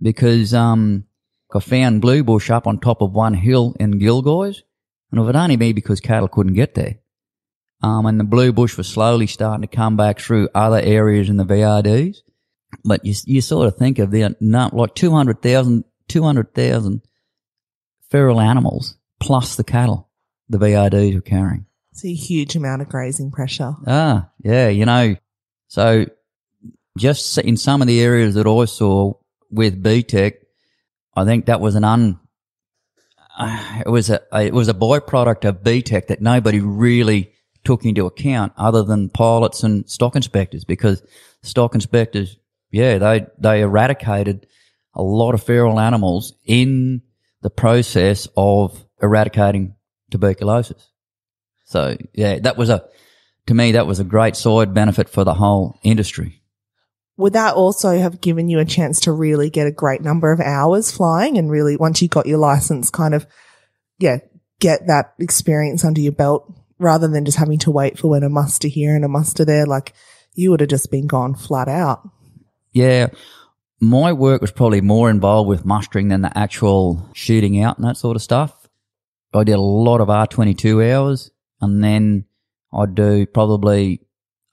[0.00, 1.04] because um,
[1.54, 4.62] I found blue bush up on top of one hill in Gilgoys,
[5.10, 6.96] and it would only be because cattle couldn't get there.
[7.82, 11.36] Um, and the blue bush was slowly starting to come back through other areas in
[11.36, 12.18] the VRDs.
[12.84, 14.34] But you, you sort of think of the,
[14.72, 17.02] like 200,000, 200,000
[18.08, 20.08] feral animals plus the cattle
[20.48, 21.66] the VRDs were carrying.
[21.92, 23.74] It's a huge amount of grazing pressure.
[23.86, 25.16] Ah, yeah, you know,
[25.68, 26.06] so
[26.96, 29.14] just in some of the areas that I saw
[29.50, 30.34] with BTEC,
[31.14, 32.18] I think that was an un,
[33.38, 37.32] uh, it was a, it was a byproduct of BTEC that nobody really
[37.64, 41.02] took into account other than pilots and stock inspectors because
[41.42, 42.36] stock inspectors,
[42.70, 44.46] yeah, they, they eradicated
[44.94, 47.02] a lot of feral animals in
[47.42, 49.74] the process of eradicating
[50.10, 50.90] tuberculosis.
[51.64, 52.84] So yeah, that was a,
[53.46, 56.41] to me, that was a great side benefit for the whole industry.
[57.18, 60.40] Would that also have given you a chance to really get a great number of
[60.40, 63.26] hours flying and really, once you got your license, kind of,
[63.98, 64.18] yeah,
[64.60, 68.28] get that experience under your belt rather than just having to wait for when a
[68.28, 69.66] muster here and a muster there?
[69.66, 69.92] Like
[70.34, 72.08] you would have just been gone flat out.
[72.72, 73.08] Yeah.
[73.80, 77.96] My work was probably more involved with mustering than the actual shooting out and that
[77.96, 78.68] sort of stuff.
[79.34, 82.26] I did a lot of R22 hours and then
[82.72, 84.00] I'd do probably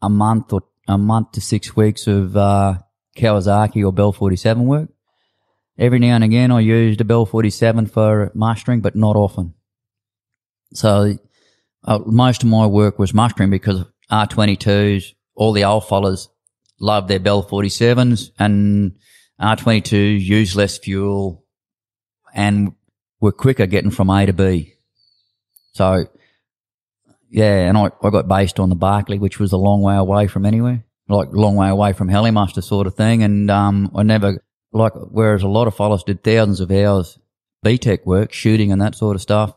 [0.01, 2.79] a month or a month to six weeks of, uh,
[3.15, 4.89] Kawasaki or Bell 47 work.
[5.77, 9.53] Every now and again I used a Bell 47 for mustering, but not often.
[10.73, 11.17] So,
[11.83, 16.27] uh, most of my work was mustering because R22s, all the old fellas
[16.79, 18.97] love their Bell 47s and
[19.39, 21.45] R22s use less fuel
[22.33, 22.73] and
[23.19, 24.73] were quicker getting from A to B.
[25.73, 26.07] So,
[27.29, 30.27] yeah, and I, I got based on the Barkly, which was a long way away
[30.27, 33.23] from anywhere, like long way away from Helimuster sort of thing.
[33.23, 37.19] And, um, I never, like, whereas a lot of fellas did thousands of hours
[37.65, 39.53] BTEC work, shooting and that sort of stuff.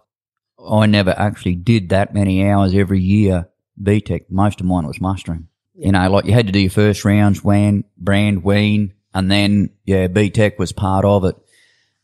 [0.59, 3.48] I never actually did that many hours every year
[3.80, 4.30] BTEC.
[4.30, 5.48] Most of mine was mustering.
[5.74, 9.70] You know, like you had to do your first rounds, WAN, brand, wean, and then,
[9.84, 11.36] yeah, BTEC was part of it.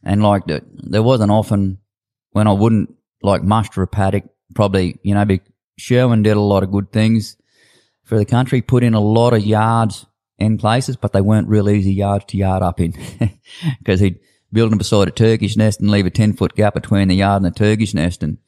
[0.03, 1.79] And like, the, there wasn't often
[2.33, 4.25] when I wouldn't like muster a paddock,
[4.55, 5.41] probably, you know, be,
[5.77, 7.37] Sherwin did a lot of good things
[8.09, 10.07] for the country, put in a lot of yards
[10.39, 12.95] in places, but they weren't real easy yards to yard up in
[13.79, 14.19] because he'd
[14.51, 17.43] build them beside a turkey's nest and leave a 10 foot gap between the yard
[17.43, 18.23] and the turkey's nest.
[18.23, 18.39] And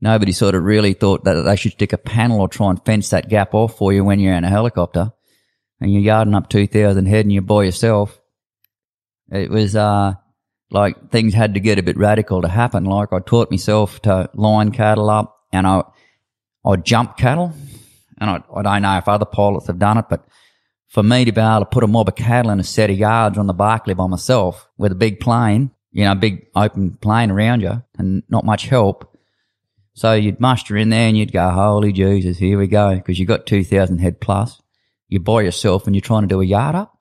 [0.00, 3.10] nobody sort of really thought that they should stick a panel or try and fence
[3.10, 5.12] that gap off for you when you're in a helicopter.
[5.80, 8.18] and you're yarding up 2,000 head and you're by yourself,
[9.30, 10.14] it was, uh,
[10.70, 12.84] like things had to get a bit radical to happen.
[12.84, 15.82] Like I taught myself to line cattle up and I,
[16.64, 17.52] I jump cattle
[18.20, 20.24] and I, I don't know if other pilots have done it, but
[20.88, 22.98] for me to be able to put a mob of cattle in a set of
[22.98, 26.92] yards on the Barkly by myself with a big plane, you know, a big open
[27.00, 29.16] plane around you and not much help.
[29.94, 33.00] So you'd muster in there and you'd go, holy Jesus, here we go.
[33.00, 34.60] Cause you got 2000 head plus.
[35.08, 36.98] You're by yourself and you're trying to do a yard up.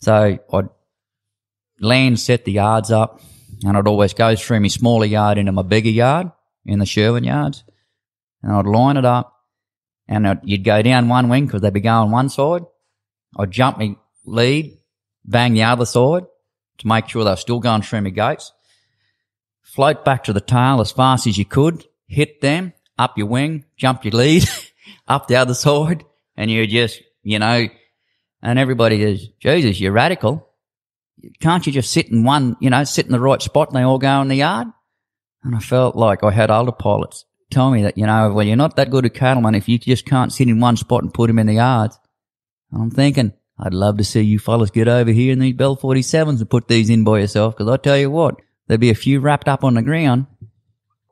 [0.00, 0.68] So I'd
[1.80, 3.20] land set the yards up
[3.64, 6.32] and I'd always go through my smaller yard into my bigger yard
[6.64, 7.62] in the Sherwin yards
[8.42, 9.35] and I'd line it up
[10.08, 12.62] and I'd, you'd go down one wing because they'd be going one side.
[13.38, 14.78] I'd jump me lead,
[15.24, 16.24] bang the other side
[16.78, 18.52] to make sure they're still going through my gates.
[19.62, 23.64] Float back to the tail as fast as you could, hit them, up your wing,
[23.76, 24.48] jump your lead,
[25.08, 26.04] up the other side,
[26.36, 27.68] and you just, you know,
[28.42, 30.48] and everybody is, Jesus, you're radical.
[31.40, 33.82] Can't you just sit in one, you know, sit in the right spot and they
[33.82, 34.68] all go in the yard?
[35.42, 38.56] And I felt like I had older pilots tell me that, you know, well, you're
[38.56, 41.28] not that good a cattleman if you just can't sit in one spot and put
[41.28, 41.98] them in the yards.
[42.72, 45.76] And I'm thinking, I'd love to see you fellas get over here in these Bell
[45.76, 48.36] 47s and put these in by yourself, because I tell you what,
[48.66, 50.26] there'd be a few wrapped up on the ground.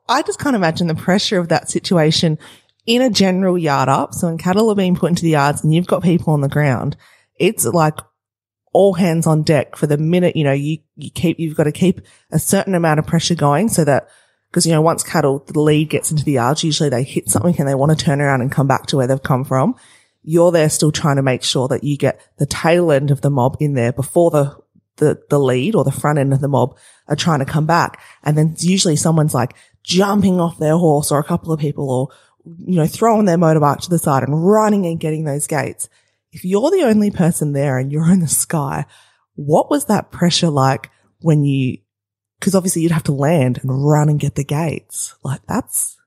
[0.07, 2.37] I just can't imagine the pressure of that situation
[2.85, 4.13] in a general yard up.
[4.13, 6.49] So when cattle are being put into the yards and you've got people on the
[6.49, 6.95] ground,
[7.39, 7.97] it's like
[8.73, 11.71] all hands on deck for the minute, you know, you, you keep, you've got to
[11.71, 14.09] keep a certain amount of pressure going so that
[14.55, 17.53] because, you know, once cattle, the lead gets into the yards, usually they hit something
[17.59, 19.75] and they want to turn around and come back to where they've come from.
[20.23, 23.29] You're there still trying to make sure that you get the tail end of the
[23.29, 24.55] mob in there before the,
[24.95, 26.77] the, the lead or the front end of the mob
[27.09, 28.01] are trying to come back.
[28.23, 32.07] And then usually someone's like jumping off their horse or a couple of people or,
[32.65, 35.89] you know, throwing their motorbike to the side and running and getting those gates.
[36.31, 38.85] If you're the only person there and you're in the sky,
[39.33, 41.79] what was that pressure like when you
[42.39, 45.15] because obviously you'd have to land and run and get the gates.
[45.23, 45.97] Like that's,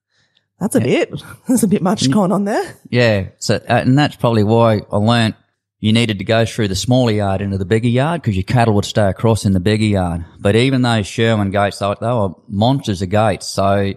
[0.60, 1.04] that's a yeah.
[1.04, 2.12] bit, there's a bit much mm.
[2.12, 2.76] going on there.
[2.90, 3.28] Yeah.
[3.38, 5.36] So, uh, and that's probably why I learnt
[5.80, 8.74] you needed to go through the smaller yard into the bigger yard because your cattle
[8.74, 10.24] would stay across in the bigger yard.
[10.40, 13.46] But even those Sherwin gates, they were monsters of gates.
[13.46, 13.96] So I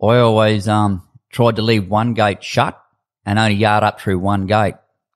[0.00, 2.80] always, um, tried to leave one gate shut
[3.24, 4.74] and only yard up through one gate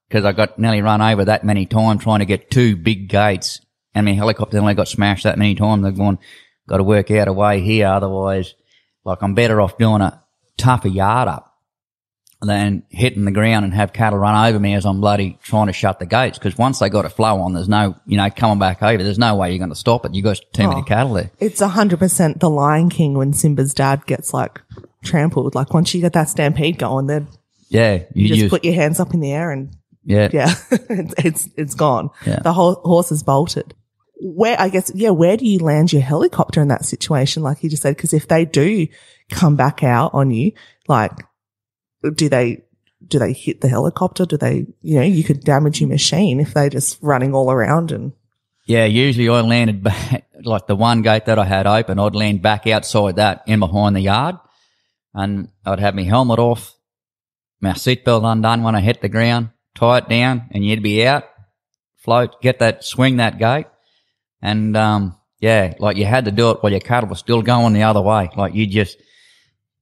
[0.08, 3.60] because I got nearly run over that many times trying to get two big gates.
[3.94, 5.82] And my helicopter only got smashed that many times.
[5.82, 6.18] They're going,
[6.68, 7.86] got to work out a way here.
[7.86, 8.54] Otherwise,
[9.04, 10.22] like I'm better off doing a
[10.56, 11.54] tougher yard up
[12.40, 15.72] than hitting the ground and have cattle run over me as I'm bloody trying to
[15.72, 16.38] shut the gates.
[16.38, 19.02] Because once they got a flow on, there's no, you know, coming back over.
[19.02, 20.14] There's no way you're going to stop it.
[20.14, 21.30] You got too oh, many cattle there.
[21.40, 24.60] It's a hundred percent the Lion King when Simba's dad gets like
[25.02, 25.54] trampled.
[25.54, 27.28] Like once you get that stampede going, then
[27.68, 30.54] yeah, you, you just use, put your hands up in the air and yeah, yeah,
[30.70, 32.10] it's, it's it's gone.
[32.26, 32.40] Yeah.
[32.40, 33.74] The whole horse is bolted
[34.16, 37.42] where, I guess, yeah, where do you land your helicopter in that situation?
[37.42, 38.86] Like you just said, because if they do
[39.30, 40.52] come back out on you,
[40.88, 41.12] like,
[42.14, 42.64] do they,
[43.06, 44.24] do they hit the helicopter?
[44.24, 47.92] Do they, you know, you could damage your machine if they're just running all around
[47.92, 48.12] and.
[48.66, 52.40] Yeah, usually I landed back, like the one gate that I had open, I'd land
[52.40, 54.36] back outside that in behind the yard
[55.12, 56.74] and I'd have my helmet off,
[57.60, 61.24] my seatbelt undone when I hit the ground, tie it down and you'd be out,
[61.96, 63.66] float, get that, swing that gate
[64.45, 67.72] and, um, yeah, like you had to do it while your cattle was still going
[67.72, 68.28] the other way.
[68.36, 68.99] Like you just,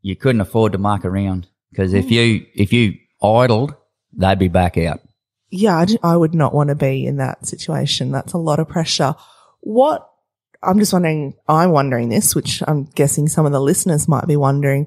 [0.01, 3.75] you couldn't afford to muck around because if you, if you idled,
[4.13, 5.01] they'd be back out.
[5.51, 8.13] Yeah, I, would not want to be in that situation.
[8.13, 9.15] That's a lot of pressure.
[9.61, 10.09] What,
[10.63, 14.37] I'm just wondering, I'm wondering this, which I'm guessing some of the listeners might be
[14.37, 14.87] wondering.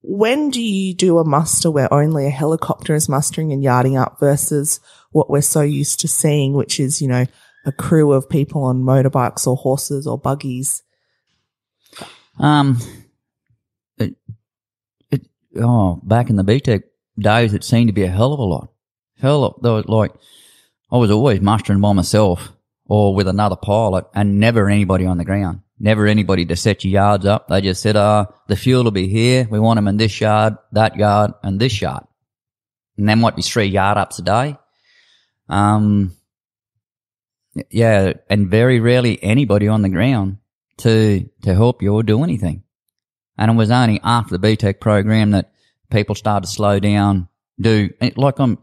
[0.00, 4.18] When do you do a muster where only a helicopter is mustering and yarding up
[4.20, 4.80] versus
[5.10, 7.26] what we're so used to seeing, which is, you know,
[7.64, 10.82] a crew of people on motorbikes or horses or buggies?
[12.38, 12.78] Um,
[13.98, 14.14] it,
[15.10, 15.26] it,
[15.60, 16.82] oh, back in the BTEC
[17.18, 18.72] days, it seemed to be a hell of a lot.
[19.18, 20.12] Hell of, there like,
[20.90, 22.52] I was always mustering by myself
[22.86, 25.60] or with another pilot and never anybody on the ground.
[25.78, 27.48] Never anybody to set your yards up.
[27.48, 29.48] They just said, uh, the fuel will be here.
[29.50, 32.04] We want them in this yard, that yard, and this yard.
[32.96, 34.56] And there might be three yard ups a day.
[35.48, 36.16] Um,
[37.70, 40.38] yeah, and very rarely anybody on the ground
[40.78, 42.62] to to help you or do anything.
[43.36, 45.52] And it was only after the BTEC program that
[45.90, 47.28] people started to slow down.
[47.60, 48.58] Do like I'm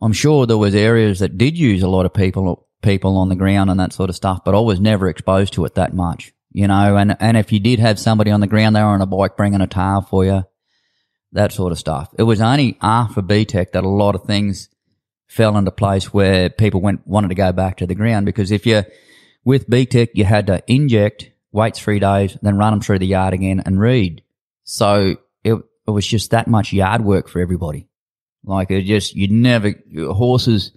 [0.00, 3.36] I'm sure there was areas that did use a lot of people people on the
[3.36, 6.32] ground and that sort of stuff, but I was never exposed to it that much.
[6.50, 9.02] You know, and and if you did have somebody on the ground, they were on
[9.02, 10.44] a bike bringing a tail for you,
[11.32, 12.14] that sort of stuff.
[12.18, 14.68] It was only after BTEC that a lot of things
[15.26, 18.66] fell into place where people went wanted to go back to the ground because if
[18.66, 18.84] you
[19.44, 23.34] with BTEC you had to inject, wait three days, then run them through the yard
[23.34, 24.22] again and read.
[24.64, 25.54] So it,
[25.86, 27.88] it was just that much yard work for everybody.
[28.44, 29.74] Like it just you'd never
[30.12, 30.72] horses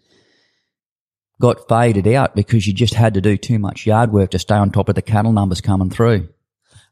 [1.40, 4.56] got faded out because you just had to do too much yard work to stay
[4.56, 6.30] on top of the cattle numbers coming through.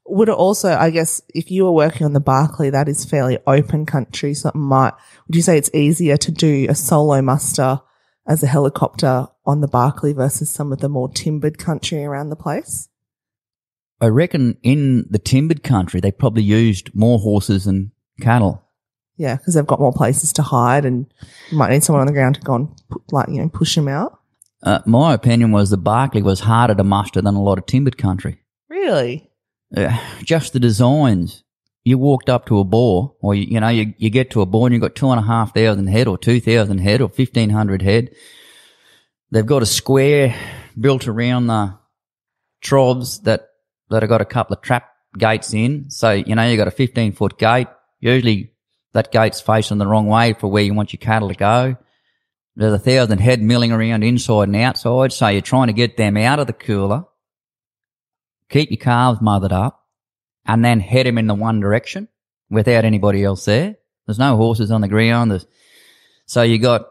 [0.10, 3.38] Would it also, I guess, if you were working on the Barkly, that is fairly
[3.46, 4.94] open country, so it might,
[5.28, 7.82] would you say it's easier to do a solo muster
[8.26, 12.36] as a helicopter on the Barkly versus some of the more timbered country around the
[12.36, 12.90] place?
[14.00, 17.92] I reckon in the timbered country, they probably used more horses than
[18.22, 18.64] cattle.
[19.18, 21.12] Yeah, because they've got more places to hide and
[21.50, 23.76] you might need someone on the ground to go and put, like, you know, push
[23.76, 24.20] them out.
[24.62, 27.98] Uh, my opinion was the Barkly was harder to muster than a lot of timbered
[27.98, 28.40] country.
[28.70, 29.27] Really?
[29.76, 31.44] Uh, just the designs.
[31.84, 34.46] You walked up to a bore, or you, you know, you, you get to a
[34.46, 37.08] bore and you've got two and a half thousand head, or two thousand head, or
[37.08, 38.14] fifteen hundred head.
[39.32, 40.36] They've got a square
[40.80, 41.78] built around the
[42.62, 43.48] trobs that
[43.90, 45.90] that have got a couple of trap gates in.
[45.90, 47.68] So you know, you've got a fifteen foot gate.
[48.02, 48.52] Usually,
[48.92, 51.78] that gate's facing the wrong way for where you want your cattle to go.
[52.58, 56.18] There's a thousand head milling around inside and outside, so you're trying to get them
[56.18, 57.06] out of the cooler
[58.50, 59.86] keep your calves mothered up,
[60.46, 62.08] and then head them in the one direction
[62.50, 63.76] without anybody else there.
[64.06, 65.32] There's no horses on the ground.
[65.32, 65.46] There's,
[66.26, 66.88] so you got,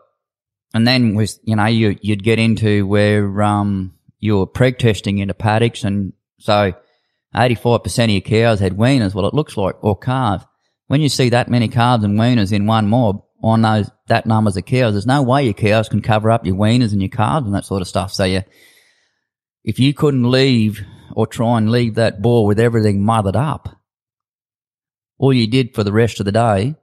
[0.74, 5.18] and then with, you know, you, you'd get into where, um, you were preg testing
[5.18, 5.84] into paddocks.
[5.84, 6.74] And so
[7.34, 9.14] 85% of your cows had weaners.
[9.14, 10.44] Well, it looks like, or calves.
[10.88, 14.56] When you see that many calves and weaners in one mob on those, that numbers
[14.56, 17.46] of cows, there's no way your cows can cover up your weaners and your calves
[17.46, 18.12] and that sort of stuff.
[18.12, 18.42] So you,
[19.64, 20.84] if you couldn't leave
[21.14, 23.80] or try and leave that bore with everything mothered up.
[25.18, 26.76] All you did for the rest of the day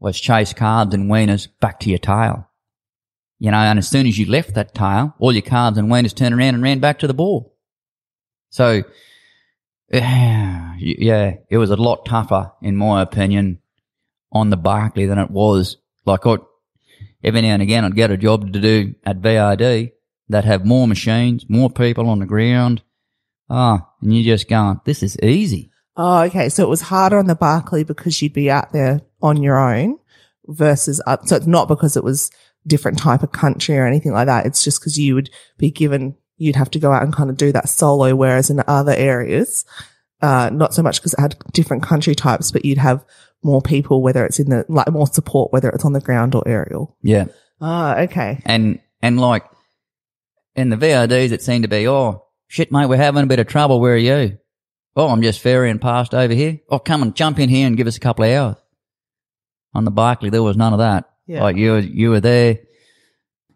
[0.00, 2.48] was chase calves and weaners back to your tail.
[3.38, 6.14] You know, and as soon as you left that tail, all your calves and weaners
[6.14, 7.50] turned around and ran back to the bore.
[8.50, 8.82] So,
[9.92, 13.60] yeah, it was a lot tougher, in my opinion,
[14.32, 15.76] on the Barkly than it was.
[16.04, 16.38] Like, I,
[17.22, 19.92] every now and again, I'd get a job to do at VRD
[20.28, 22.82] that have more machines, more people on the ground,
[23.48, 25.70] Oh, and you're just going, this is easy.
[25.96, 26.48] Oh, okay.
[26.48, 29.98] So it was harder on the Barkly because you'd be out there on your own
[30.46, 31.26] versus, up.
[31.26, 32.30] so it's not because it was
[32.66, 34.46] different type of country or anything like that.
[34.46, 37.36] It's just because you would be given, you'd have to go out and kind of
[37.36, 38.14] do that solo.
[38.14, 39.64] Whereas in other areas,
[40.20, 43.04] uh, not so much because it had different country types, but you'd have
[43.42, 46.42] more people, whether it's in the, like more support, whether it's on the ground or
[46.46, 46.96] aerial.
[47.02, 47.26] Yeah.
[47.60, 48.42] Ah, okay.
[48.44, 49.44] And, and like
[50.56, 53.46] in the VRDs, it seemed to be, oh, Shit, mate, we're having a bit of
[53.46, 53.80] trouble.
[53.80, 54.38] Where are you?
[54.94, 56.60] Oh, I'm just ferrying past over here.
[56.70, 58.56] Oh, come and jump in here and give us a couple of hours.
[59.74, 61.10] On the Barkly, there was none of that.
[61.26, 61.42] Yeah.
[61.42, 62.60] Like you, you were there.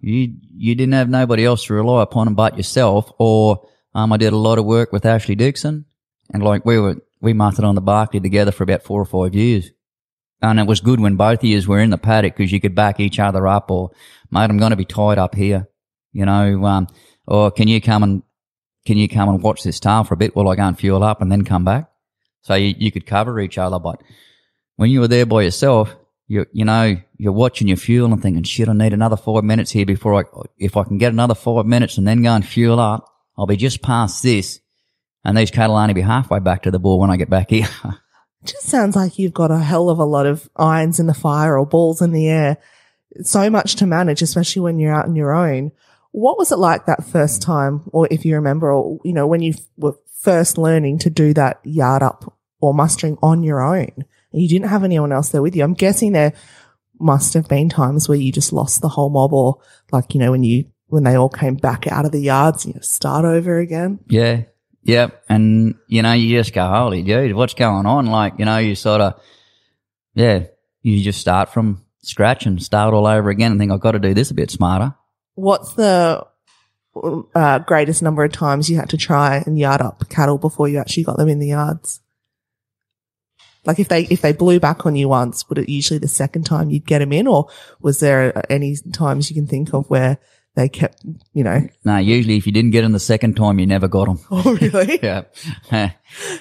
[0.00, 3.10] You, you didn't have nobody else to rely upon but yourself.
[3.18, 5.86] Or, um, I did a lot of work with Ashley Dixon
[6.32, 9.34] and like we were, we mustered on the Barkly together for about four or five
[9.34, 9.70] years.
[10.42, 12.74] And it was good when both of you were in the paddock because you could
[12.74, 13.90] back each other up or,
[14.30, 15.68] mate, I'm going to be tied up here,
[16.12, 16.86] you know, um,
[17.26, 18.22] or can you come and
[18.86, 21.02] can you come and watch this tail for a bit while I go and fuel
[21.02, 21.90] up and then come back?
[22.42, 23.78] So you, you could cover each other.
[23.78, 24.02] But
[24.76, 25.94] when you were there by yourself,
[26.26, 29.70] you, you know, you're watching your fuel and thinking, shit, I need another five minutes
[29.70, 32.80] here before I, if I can get another five minutes and then go and fuel
[32.80, 33.06] up,
[33.36, 34.60] I'll be just past this.
[35.24, 37.68] And these cattle only be halfway back to the ball when I get back here.
[38.44, 41.58] Just sounds like you've got a hell of a lot of irons in the fire
[41.58, 42.56] or balls in the air.
[43.22, 45.72] So much to manage, especially when you're out on your own.
[46.12, 49.42] What was it like that first time, or if you remember, or, you know, when
[49.42, 53.90] you were first learning to do that yard up or mustering on your own
[54.32, 55.62] and you didn't have anyone else there with you?
[55.62, 56.32] I'm guessing there
[56.98, 59.60] must have been times where you just lost the whole mob or
[59.92, 62.74] like, you know, when you, when they all came back out of the yards you
[62.80, 64.00] start over again.
[64.08, 64.42] Yeah.
[64.82, 65.24] Yep.
[65.28, 68.06] And, you know, you just go, holy dude, what's going on?
[68.06, 69.20] Like, you know, you sort of,
[70.14, 70.44] yeah,
[70.82, 73.98] you just start from scratch and start all over again and think, I've got to
[73.98, 74.94] do this a bit smarter
[75.34, 76.26] what's the
[77.34, 80.78] uh, greatest number of times you had to try and yard up cattle before you
[80.78, 82.00] actually got them in the yards?
[83.66, 86.44] Like if they if they blew back on you once, would it usually the second
[86.44, 87.48] time you'd get them in, or
[87.80, 90.18] was there any times you can think of where
[90.56, 91.60] they kept, you know?
[91.84, 94.18] No, usually if you didn't get them the second time, you never got them.
[94.30, 94.98] Oh, really?
[95.02, 95.22] yeah.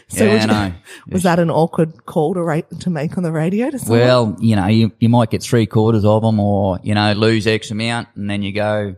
[0.07, 0.73] so yeah, you, no.
[1.09, 3.79] was that an awkward call to rate to make on the radio to?
[3.87, 7.45] Well, you know, you, you might get three quarters of them or, you know, lose
[7.45, 8.95] X amount and then you go,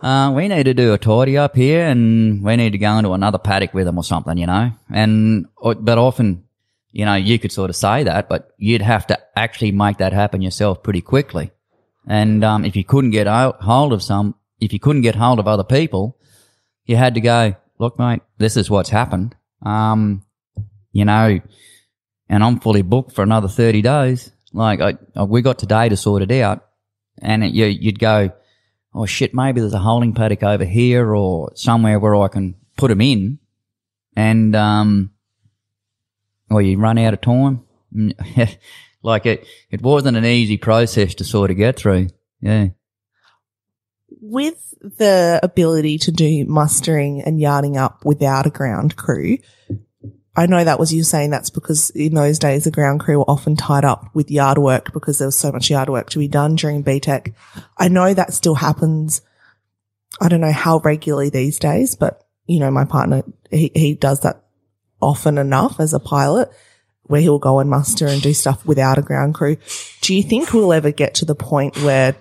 [0.00, 3.12] uh, we need to do a tidy up here and we need to go into
[3.12, 4.70] another paddock with them or something, you know?
[4.90, 6.44] And, but often,
[6.92, 10.12] you know, you could sort of say that, but you'd have to actually make that
[10.12, 11.50] happen yourself pretty quickly.
[12.08, 15.46] And um, if you couldn't get hold of some, if you couldn't get hold of
[15.46, 16.18] other people,
[16.86, 19.36] you had to go, look, mate, this is what's happened.
[19.62, 20.24] Um,
[20.90, 21.38] you know,
[22.30, 24.32] and I'm fully booked for another 30 days.
[24.54, 26.64] Like, I, I- we got today to sort it out.
[27.20, 28.30] And it, you, you'd go,
[28.94, 32.88] oh shit, maybe there's a holding paddock over here or somewhere where I can put
[32.88, 33.38] them in.
[34.16, 35.10] And, um,
[36.50, 37.64] or you run out of time.
[39.02, 42.08] like it, it wasn't an easy process to sort of get through.
[42.40, 42.68] Yeah.
[44.20, 49.38] With the ability to do mustering and yarding up without a ground crew,
[50.38, 53.30] I know that was you saying that's because in those days the ground crew were
[53.30, 56.28] often tied up with yard work because there was so much yard work to be
[56.28, 57.34] done during BTEC.
[57.76, 59.20] I know that still happens.
[60.20, 64.20] I don't know how regularly these days, but you know, my partner, he, he does
[64.20, 64.44] that
[65.00, 66.50] often enough as a pilot
[67.08, 69.56] where he'll go and muster and do stuff without a ground crew.
[70.00, 72.14] Do you think we'll ever get to the point where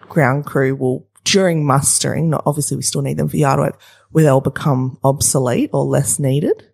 [0.00, 3.80] ground crew will, during mustering, not obviously we still need them for yard work,
[4.10, 6.64] where they'll become obsolete or less needed?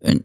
[0.00, 0.24] And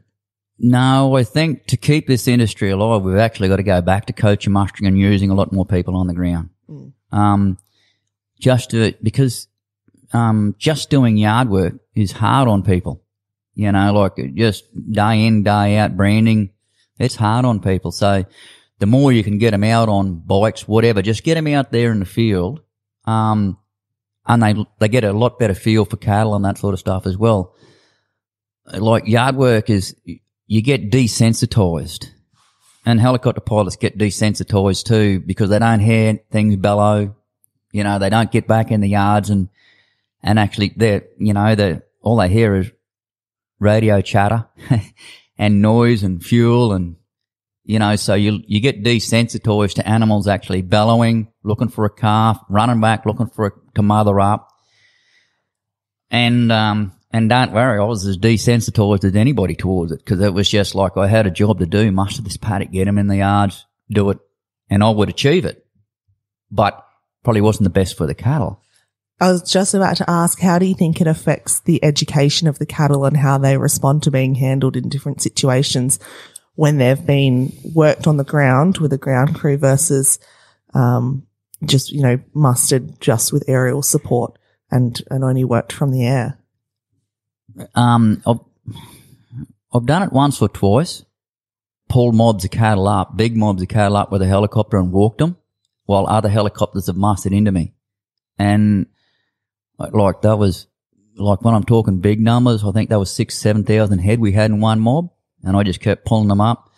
[0.57, 4.13] no, I think to keep this industry alive, we've actually got to go back to
[4.13, 6.49] coaching, mustering, and using a lot more people on the ground.
[6.70, 6.93] Mm.
[7.11, 7.57] Um,
[8.39, 9.47] just to, because
[10.13, 13.01] um, just doing yard work is hard on people.
[13.55, 16.51] You know, like just day in, day out branding,
[16.99, 17.91] it's hard on people.
[17.91, 18.25] So
[18.79, 21.91] the more you can get them out on bikes, whatever, just get them out there
[21.91, 22.59] in the field.
[23.05, 23.57] Um,
[24.27, 27.05] and they, they get a lot better feel for cattle and that sort of stuff
[27.05, 27.55] as well.
[28.73, 29.95] Like yard work is,
[30.47, 32.09] you get desensitized
[32.85, 37.15] and helicopter pilots get desensitized too because they don't hear things bellow.
[37.71, 39.49] You know, they don't get back in the yards and,
[40.23, 42.71] and actually they're, you know, they all they hear is
[43.59, 44.47] radio chatter
[45.37, 46.95] and noise and fuel and,
[47.63, 52.39] you know, so you, you get desensitized to animals actually bellowing, looking for a calf,
[52.49, 54.49] running back, looking for a, to mother up.
[56.11, 60.33] And, um, and don't worry, I was as desensitized as anybody towards it because it
[60.33, 63.07] was just like I had a job to do, muster this paddock, get him in
[63.07, 64.19] the yards, do it,
[64.69, 65.65] and I would achieve it.
[66.51, 66.85] But
[67.23, 68.61] probably wasn't the best for the cattle.
[69.20, 72.59] I was just about to ask, how do you think it affects the education of
[72.59, 75.99] the cattle and how they respond to being handled in different situations
[76.55, 80.20] when they've been worked on the ground with a ground crew versus
[80.74, 81.26] um,
[81.63, 84.38] just, you know, mustered just with aerial support
[84.70, 86.38] and, and only worked from the air?
[87.74, 88.39] Um, I've,
[89.74, 91.05] I've done it once or twice.
[91.88, 95.20] Pulled mobs of cattle up, big mobs of cattle up with a helicopter and walked
[95.20, 95.38] them,
[95.86, 97.74] while other helicopters have mustered into me.
[98.38, 98.88] And
[99.78, 100.67] like- like that was
[101.17, 104.34] like when I'm talking big numbers, I think that was six, seven thousand head we
[104.34, 105.09] had in one mob,
[105.43, 106.69] and I just kept pulling them up.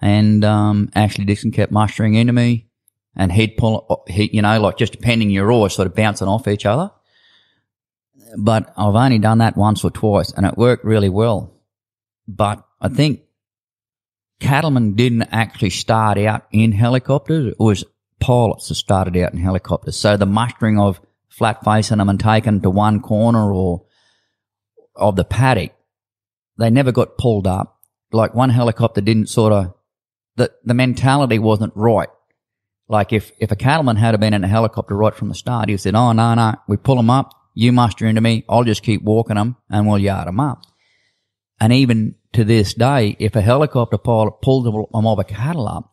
[0.00, 2.68] And um, Ashley Dixon kept mustering into me,
[3.16, 6.46] and he'd pull, he, you know, like just depending your oars, sort of bouncing off
[6.46, 6.90] each other
[8.36, 11.54] but I've only done that once or twice and it worked really well.
[12.26, 13.20] But I think
[14.40, 17.52] cattlemen didn't actually start out in helicopters.
[17.52, 17.84] It was
[18.20, 19.96] pilots that started out in helicopters.
[19.96, 21.00] So the mustering of
[21.36, 23.84] flat facing them and taking to one corner or
[24.94, 25.72] of the paddock,
[26.58, 27.80] they never got pulled up.
[28.12, 29.74] Like one helicopter didn't sort of,
[30.36, 32.08] the, the mentality wasn't right.
[32.88, 35.76] Like if, if a cattleman had been in a helicopter right from the start, he
[35.76, 37.32] said, Oh, no, no, we pull them up.
[37.54, 38.44] You muster into me.
[38.48, 40.62] I'll just keep walking them and we'll yard them up.
[41.60, 45.90] And even to this day, if a helicopter pilot pulls them mob of cattle up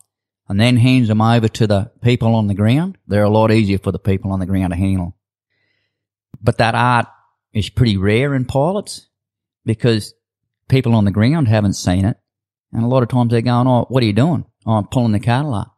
[0.48, 3.78] and then hands them over to the people on the ground, they're a lot easier
[3.78, 5.16] for the people on the ground to handle.
[6.40, 7.06] But that art
[7.52, 9.08] is pretty rare in pilots
[9.64, 10.14] because
[10.68, 12.16] people on the ground haven't seen it.
[12.72, 14.44] And a lot of times they're going, Oh, what are you doing?
[14.64, 15.76] Oh, I'm pulling the cattle up.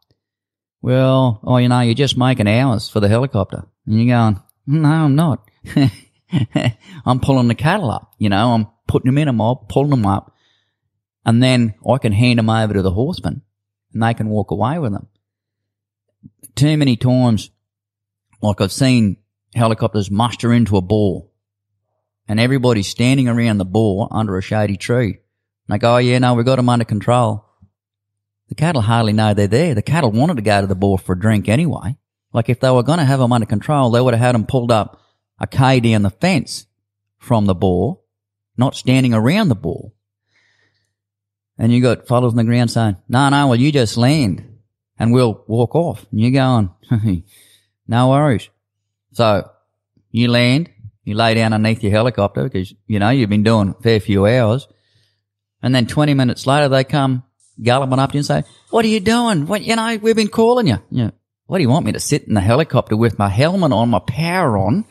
[0.83, 3.65] Well, oh, you know, you're just making hours for the helicopter.
[3.87, 5.51] And you're going, no, I'm not.
[7.07, 8.13] I'm pulling the cattle up.
[8.19, 10.35] You know, I'm putting them in a mob, pulling them up,
[11.25, 13.43] and then I can hand them over to the horsemen
[13.95, 15.09] and they can walk away with them.
[16.55, 17.51] Too many times,
[18.43, 19.17] like I've seen
[19.55, 21.29] helicopters muster into a bore
[22.29, 25.19] and everybody's standing around the bore under a shady tree.
[25.69, 27.45] And they go, oh yeah, no, we got them under control.
[28.49, 29.75] The cattle hardly know they're there.
[29.75, 31.97] The cattle wanted to go to the bore for a drink anyway.
[32.33, 34.47] Like if they were going to have them under control, they would have had them
[34.47, 35.01] pulled up
[35.39, 36.67] a K down the fence
[37.19, 38.01] from the bore,
[38.57, 39.93] not standing around the bore.
[41.57, 44.59] And you got fellows on the ground saying, no, no, well, you just land
[44.99, 46.07] and we'll walk off.
[46.11, 46.71] And you're going,
[47.87, 48.49] no worries.
[49.15, 49.51] So
[50.11, 50.71] you land,
[51.05, 54.27] you lay down underneath your helicopter because, you know, you've been doing a fair few
[54.27, 54.69] hours.
[55.63, 57.23] And then 20 minutes later, they come
[57.63, 59.47] galloping up to you and say, what are you doing?
[59.47, 60.79] What, you know, we've been calling you.
[60.91, 61.11] Yeah.
[61.47, 64.01] What do you want me to sit in the helicopter with my helmet on, my
[64.01, 64.85] power on,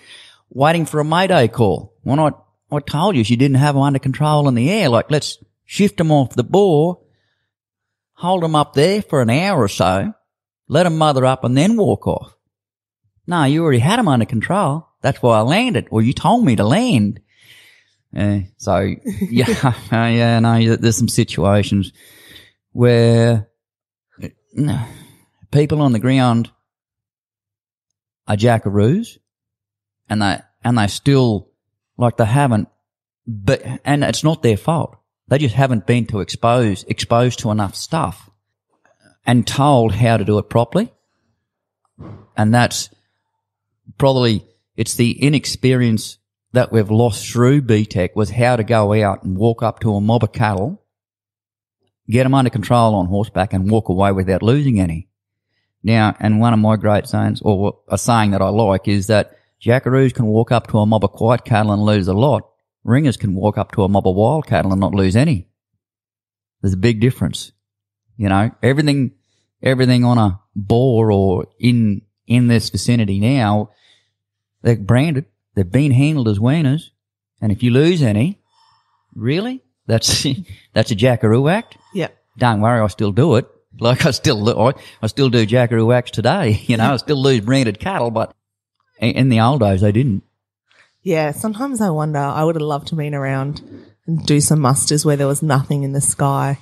[0.49, 1.93] waiting for a mayday call?
[2.03, 2.31] When I,
[2.71, 4.89] I told you she didn't have them under control in the air.
[4.89, 7.01] Like, let's shift them off the bore,
[8.13, 10.13] hold them up there for an hour or so,
[10.67, 12.35] let them mother up and then walk off.
[13.25, 14.87] No, you already had them under control.
[15.01, 15.87] That's why I landed.
[15.91, 17.21] Or you told me to land.
[18.15, 18.77] Uh, so
[19.29, 21.91] yeah, uh, yeah, no, there's some situations
[22.71, 23.49] where
[24.21, 24.85] uh,
[25.51, 26.51] people on the ground
[28.27, 29.17] are jackaroos
[30.09, 31.49] and they, and they still,
[31.97, 32.67] like they haven't,
[33.25, 34.97] but, and it's not their fault.
[35.27, 38.29] They just haven't been to expose, exposed to enough stuff
[39.25, 40.91] and told how to do it properly.
[42.35, 42.89] And that's
[43.97, 46.17] probably, it's the inexperience
[46.53, 50.01] that we've lost through BTEC was how to go out and walk up to a
[50.01, 50.83] mob of cattle,
[52.09, 55.09] get them under control on horseback and walk away without losing any.
[55.83, 59.35] Now, and one of my great sayings, or a saying that I like is that
[59.61, 62.49] jackaroos can walk up to a mob of quiet cattle and lose a lot.
[62.83, 65.47] Ringers can walk up to a mob of wild cattle and not lose any.
[66.61, 67.51] There's a big difference.
[68.15, 69.11] You know, everything,
[69.61, 73.71] everything on a bore or in, in this vicinity now,
[74.61, 75.25] they're branded.
[75.55, 76.89] They've been handled as weaners.
[77.41, 78.41] And if you lose any,
[79.13, 79.63] really?
[79.85, 80.25] That's,
[80.73, 81.77] that's a jackaroo act?
[81.93, 82.09] Yeah.
[82.37, 83.47] Don't worry, I still do it.
[83.79, 86.61] Like I still, I, I still do jackaroo acts today.
[86.67, 88.33] You know, I still lose branded cattle, but
[88.99, 90.23] in the old days, they didn't.
[91.01, 93.61] Yeah, sometimes I wonder, I would have loved to been around
[94.07, 96.57] and do some musters where there was nothing in the sky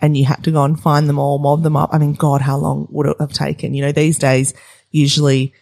[0.00, 1.90] and you had to go and find them all, mob them up.
[1.92, 3.72] I mean, God, how long would it have taken?
[3.72, 4.52] You know, these days,
[4.94, 5.52] usually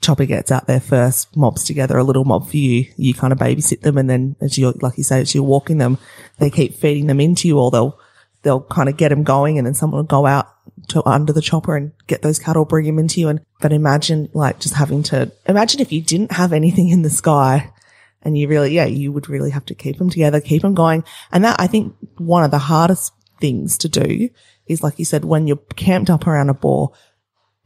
[0.00, 2.86] Chopper gets out there first, mobs together a little mob for you.
[2.96, 3.96] You kind of babysit them.
[3.96, 5.98] And then as you, like you say, as you're walking them,
[6.38, 7.98] they keep feeding them into you or they'll,
[8.42, 10.48] they'll kind of get them going and then someone will go out
[10.88, 13.28] to under the chopper and get those cattle, bring them into you.
[13.28, 17.10] And, but imagine like just having to, imagine if you didn't have anything in the
[17.10, 17.72] sky
[18.20, 21.04] and you really, yeah, you would really have to keep them together, keep them going.
[21.32, 24.28] And that I think one of the hardest things to do
[24.66, 26.92] is like you said, when you're camped up around a bore,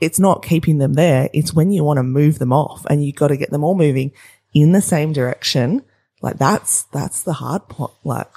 [0.01, 1.29] it's not keeping them there.
[1.33, 3.75] It's when you want to move them off and you got to get them all
[3.75, 4.13] moving
[4.55, 5.83] in the same direction.
[6.23, 7.93] Like that's, that's the hard part.
[8.05, 8.31] Like,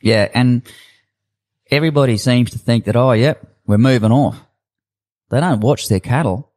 [0.00, 0.62] Yeah, and
[1.70, 4.40] everybody seems to think that, oh, yep, we're moving off.
[5.30, 6.52] They don't watch their cattle.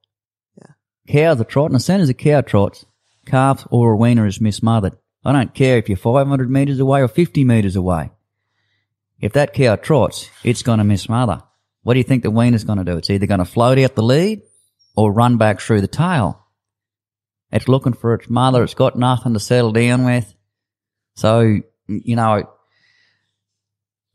[0.58, 0.74] Yeah.
[1.08, 1.76] Cows are trotting.
[1.76, 2.86] As soon as a cow trots,
[3.26, 4.98] calf or a weaner is mismothered.
[5.24, 8.12] I don't care if you're 500 metres away or 50 metres away.
[9.20, 11.44] If that cow trots, it's going to mismother.
[11.88, 12.98] What do you think the weaner's going to do?
[12.98, 14.42] It's either going to float out the lead
[14.98, 16.46] or run back through the tail.
[17.50, 18.62] It's looking for its mother.
[18.62, 20.36] It's got nothing to settle down with.
[21.16, 22.50] So, you know,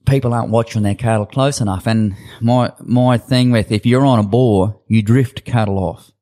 [0.04, 1.86] people aren't watching their cattle close enough.
[1.86, 6.12] And my, my thing with if you're on a bore, you drift cattle off.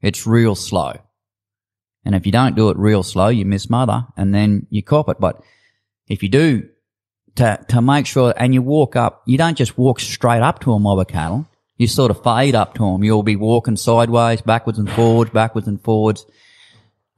[0.00, 0.92] It's real slow.
[2.04, 5.08] And if you don't do it real slow, you miss mother and then you cop
[5.08, 5.16] it.
[5.18, 5.42] But
[6.06, 6.68] if you do
[7.36, 10.72] to, to make sure and you walk up, you don't just walk straight up to
[10.72, 11.46] a mob of cattle.
[11.76, 13.02] You sort of fade up to them.
[13.02, 16.24] You'll be walking sideways, backwards and forwards, backwards and forwards.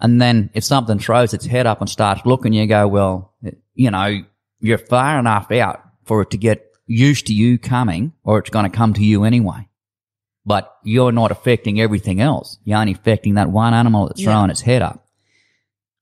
[0.00, 3.34] And then if something throws its head up and starts looking, you go, well,
[3.74, 4.22] you know,
[4.60, 8.70] you're far enough out for it to get used to you coming or it's going
[8.70, 9.68] to come to you anyway.
[10.46, 12.58] But you're not affecting everything else.
[12.64, 14.30] You're only affecting that one animal that's Yeah.
[14.32, 15.06] throwing its head up.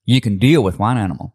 [0.05, 1.35] You can deal with one animal.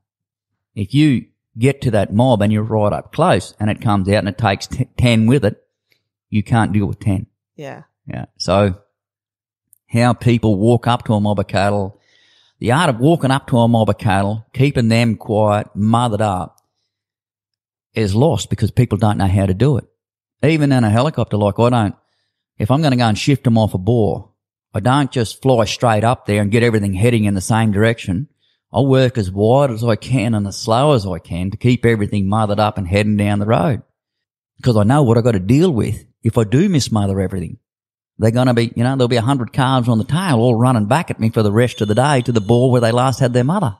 [0.76, 1.26] If you
[1.60, 4.38] get to that mob and you're right up close and it comes out and it
[4.38, 5.62] takes t- 10 with it,
[6.30, 7.28] you can't deal with 10.
[7.56, 7.84] yeah.
[8.08, 8.26] Yeah.
[8.38, 8.80] So
[9.92, 12.00] how people walk up to a mob of cattle,
[12.60, 16.58] the art of walking up to a mob of cattle, keeping them quiet, mothered up,
[17.94, 19.86] is lost because people don't know how to do it.
[20.44, 21.96] Even in a helicopter, like I don't,
[22.58, 24.32] if I'm going to go and shift them off a bore,
[24.74, 28.28] I don't just fly straight up there and get everything heading in the same direction.
[28.72, 31.86] I'll work as wide as I can and as slow as I can to keep
[31.86, 33.82] everything mothered up and heading down the road.
[34.58, 37.58] Because I know what I've got to deal with if I do mismother everything.
[38.18, 40.54] They're going to be, you know, there'll be a hundred calves on the tail all
[40.54, 42.92] running back at me for the rest of the day to the bore where they
[42.92, 43.78] last had their mother.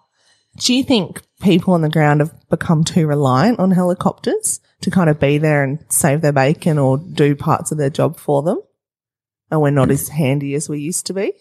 [0.58, 5.10] Do you think people on the ground have become too reliant on helicopters to kind
[5.10, 8.60] of be there and save their bacon or do parts of their job for them?
[9.52, 9.94] And we're not mm.
[9.94, 11.34] as handy as we used to be?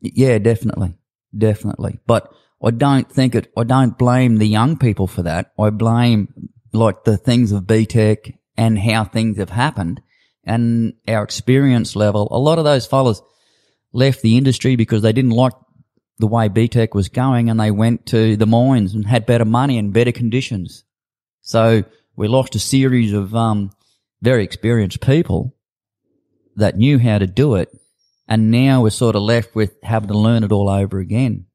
[0.00, 0.94] Yeah, definitely.
[1.36, 1.98] Definitely.
[2.06, 2.32] But
[2.64, 5.52] I don't think it, I don't blame the young people for that.
[5.58, 6.28] I blame
[6.72, 10.00] like the things of BTEC and how things have happened
[10.44, 12.28] and our experience level.
[12.30, 13.20] A lot of those fellas
[13.92, 15.52] left the industry because they didn't like
[16.18, 19.78] the way BTEC was going and they went to the mines and had better money
[19.78, 20.84] and better conditions.
[21.40, 21.84] So
[22.16, 23.70] we lost a series of, um,
[24.20, 25.56] very experienced people
[26.54, 27.70] that knew how to do it
[28.28, 31.46] And now we're sort of left with having to learn it all over again.